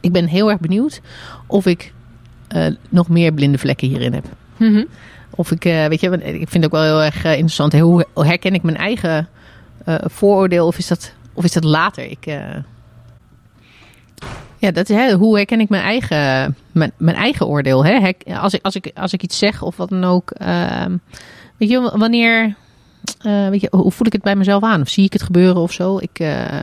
[0.01, 1.01] Ik ben heel erg benieuwd
[1.47, 1.93] of ik
[2.49, 4.25] eh, nog meer blinde vlekken hierin heb.
[4.57, 4.85] Mhm.
[5.31, 7.79] Of ik, weet je, ik vind het ook wel heel erg interessant.
[7.79, 9.29] Hoe herken ik mijn eigen
[10.05, 12.05] vooroordeel of is dat, of is dat later?
[12.05, 12.27] Ik,
[14.63, 17.85] ja, dat hè, hoe herken ik mijn eigen, mijn, mijn eigen oordeel?
[17.85, 18.11] Hè?
[18.41, 20.31] Als, ik, als, ik, als ik iets zeg of wat dan ook.
[20.31, 20.97] ehm,
[21.57, 22.55] weet je, wanneer.
[23.21, 24.81] eh, weet je, hoe voel ik het bij mezelf aan?
[24.81, 25.99] Of zie ik het gebeuren of zo?
[25.99, 26.63] Ik, eh,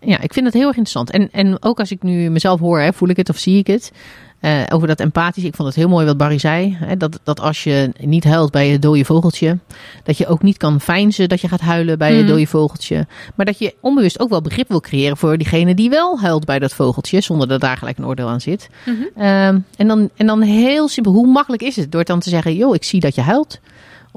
[0.00, 1.10] Ja, ik vind het heel erg interessant.
[1.10, 3.66] En, en ook als ik nu mezelf hoor, hè, voel ik het of zie ik
[3.66, 3.92] het.
[4.40, 5.44] Eh, over dat empathisch.
[5.44, 6.76] Ik vond het heel mooi wat Barry zei.
[6.80, 9.58] Hè, dat, dat als je niet huilt bij je dode vogeltje.
[10.02, 12.28] Dat je ook niet kan feinzen dat je gaat huilen bij je Mhm.
[12.28, 13.06] dode vogeltje.
[13.34, 16.58] Maar dat je onbewust ook wel begrip wil creëren voor diegene die wel huilt bij
[16.58, 17.20] dat vogeltje.
[17.20, 18.68] Zonder dat daar gelijk een oordeel aan zit.
[18.86, 18.96] Mhm.
[19.24, 21.92] Ehm, en, dan, en dan heel simpel, hoe makkelijk is het?
[21.92, 23.60] Door dan te zeggen, joh, ik zie dat je huilt.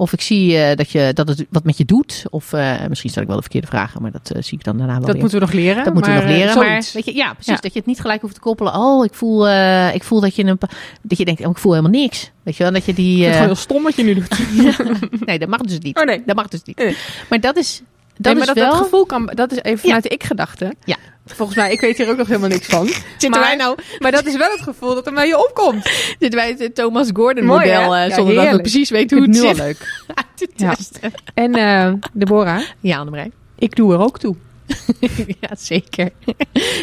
[0.02, 2.24] Of ik zie eh, dat, je, dat het wat met je doet.
[2.30, 4.78] Of eh, misschien stel ik wel de verkeerde vragen, maar dat eh, zie ik dan
[4.78, 5.22] daarna wel Dat weer.
[5.22, 5.84] moeten we nog leren.
[5.84, 6.58] Dat moeten we nog leren.
[6.58, 7.54] Maar weet je, ja, precies.
[7.54, 7.60] Ja.
[7.60, 8.74] Dat je het niet gelijk hoeft te koppelen.
[8.76, 9.49] Oh, ik voel,
[9.93, 10.60] ik voel dat je een,
[11.02, 12.32] dat je denkt, oh, ik voel helemaal niks.
[12.43, 13.18] Weet je wel, dat je die.
[13.18, 14.39] Het eh, gewoon heel stom wat je nu doet.
[15.26, 15.97] nee, dat mag dus niet.
[15.97, 16.24] Oh nee.
[16.26, 16.78] Dat mag dus niet.
[16.78, 16.97] Nee.
[17.30, 17.82] Maar dat is,
[18.18, 18.72] dat nee, maar is dat, wel.
[18.72, 20.74] dat gevoel kan, dat is even vanuit de ik-gedachte.
[20.84, 20.97] Ja.
[21.36, 22.88] Volgens mij, ik weet hier ook nog helemaal niks van.
[22.88, 25.86] Zitten maar, wij nou maar dat is wel het gevoel dat er bij je opkomt.
[26.19, 28.03] zitten wij het Thomas Gordon Mooi, model, hè?
[28.03, 29.59] eh, Ja, zonder dat we precies weten hoe het het nu zit.
[29.59, 30.03] al leuk.
[30.55, 30.75] Ja.
[31.34, 33.32] En eh Deborah, Ja, Annemarij.
[33.57, 34.36] ik doe er ook toe.
[35.41, 36.09] ja, zeker.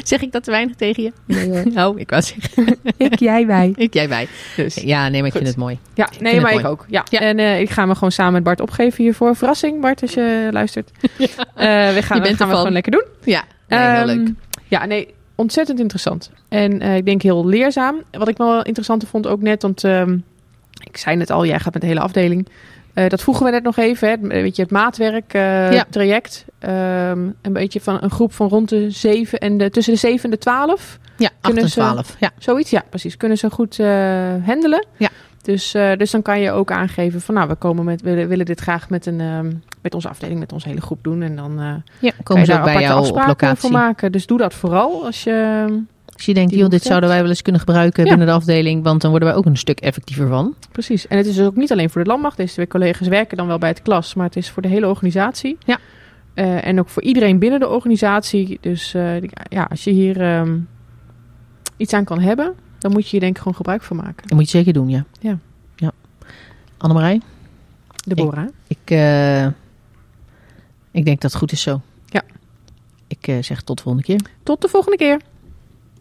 [0.02, 1.12] zeg ik dat te weinig tegen je?
[1.24, 1.64] Nee hoor.
[1.88, 2.76] Oh, ik zeggen.
[2.96, 3.72] Ik, jij, wij.
[3.76, 4.28] Ik, jij, wij.
[4.56, 4.74] Dus.
[4.74, 5.32] Ja, nee, maar ik Goed.
[5.42, 5.78] vind het mooi.
[5.94, 6.64] Ja, nee, maar mooi.
[6.64, 6.84] ik ook.
[6.88, 7.04] Ja.
[7.10, 7.20] Ja.
[7.20, 9.36] En eh, ik ga me gewoon samen met Bart opgeven hiervoor.
[9.36, 10.90] Verrassing, Bart, als je luistert.
[11.00, 13.04] Eh, we gaan, Je we gaan we gewoon lekker doen.
[13.24, 14.28] Ja, nee, heel Ehm, leuk.
[14.68, 16.30] Ja, nee, ontzettend interessant.
[16.48, 17.96] En eh, ik denk heel leerzaam.
[18.10, 20.18] Wat ik wel interessant vond ook net, want ehm,
[20.90, 22.48] ik zei net al, jij gaat met de hele afdeling.
[22.94, 25.84] Eh, dat vroegen we net nog even, hè, het- weet je, het maatwerk eh, Ja.
[25.90, 26.44] traject.
[26.58, 30.24] Ehm, een beetje van een groep van rond de 7 en de tussen de 7
[30.24, 30.98] en de 12.
[31.16, 32.16] Ja, 8 kunnen en ze- 12.
[32.20, 32.30] Ja.
[32.38, 33.16] Zoiets, ja, precies.
[33.16, 33.76] Kunnen ze goed
[34.44, 34.86] handelen.
[34.96, 35.08] Ja.
[35.42, 38.46] Dus, eh, dus dan kan je ook aangeven van, nou, we komen met, we willen
[38.46, 41.22] dit graag met, een, ehm, met onze afdeling, met onze hele groep doen.
[41.22, 43.60] En dan eh ja, komen je ze daar ook bij jou op locatie.
[43.60, 44.12] voor maken.
[44.12, 45.66] Dus doe dat vooral als je...
[46.12, 48.08] Als je denkt, joh, dit zouden wij wel eens kunnen gebruiken Ja.
[48.08, 50.54] binnen de afdeling, want dan worden wij ook een stuk effectiever van.
[50.72, 51.06] Precies.
[51.06, 52.36] En het is dus ook niet alleen voor de landmacht.
[52.36, 54.88] Deze twee collega's werken dan wel bij het klas, maar het is voor de hele
[54.88, 55.58] organisatie.
[55.64, 55.78] Ja.
[56.34, 58.58] Eh, en ook voor iedereen binnen de organisatie.
[58.60, 58.92] Dus
[59.48, 60.56] ja, als je hier ehm,
[61.76, 64.22] iets aan kan hebben, dan moet je hier denk ik gewoon gebruik van maken.
[64.28, 65.04] Dat moet je zeker doen, ja.
[65.20, 65.38] Ja.
[65.76, 65.92] ja.
[66.76, 67.20] Annemarij,
[68.06, 68.48] Deborah.
[68.66, 69.44] ik, eh,
[70.90, 71.80] ik denk dat het goed is zo.
[72.06, 72.22] Ja.
[73.06, 74.20] Ik eh, zeg tot de volgende keer.
[74.42, 75.20] Tot de volgende keer.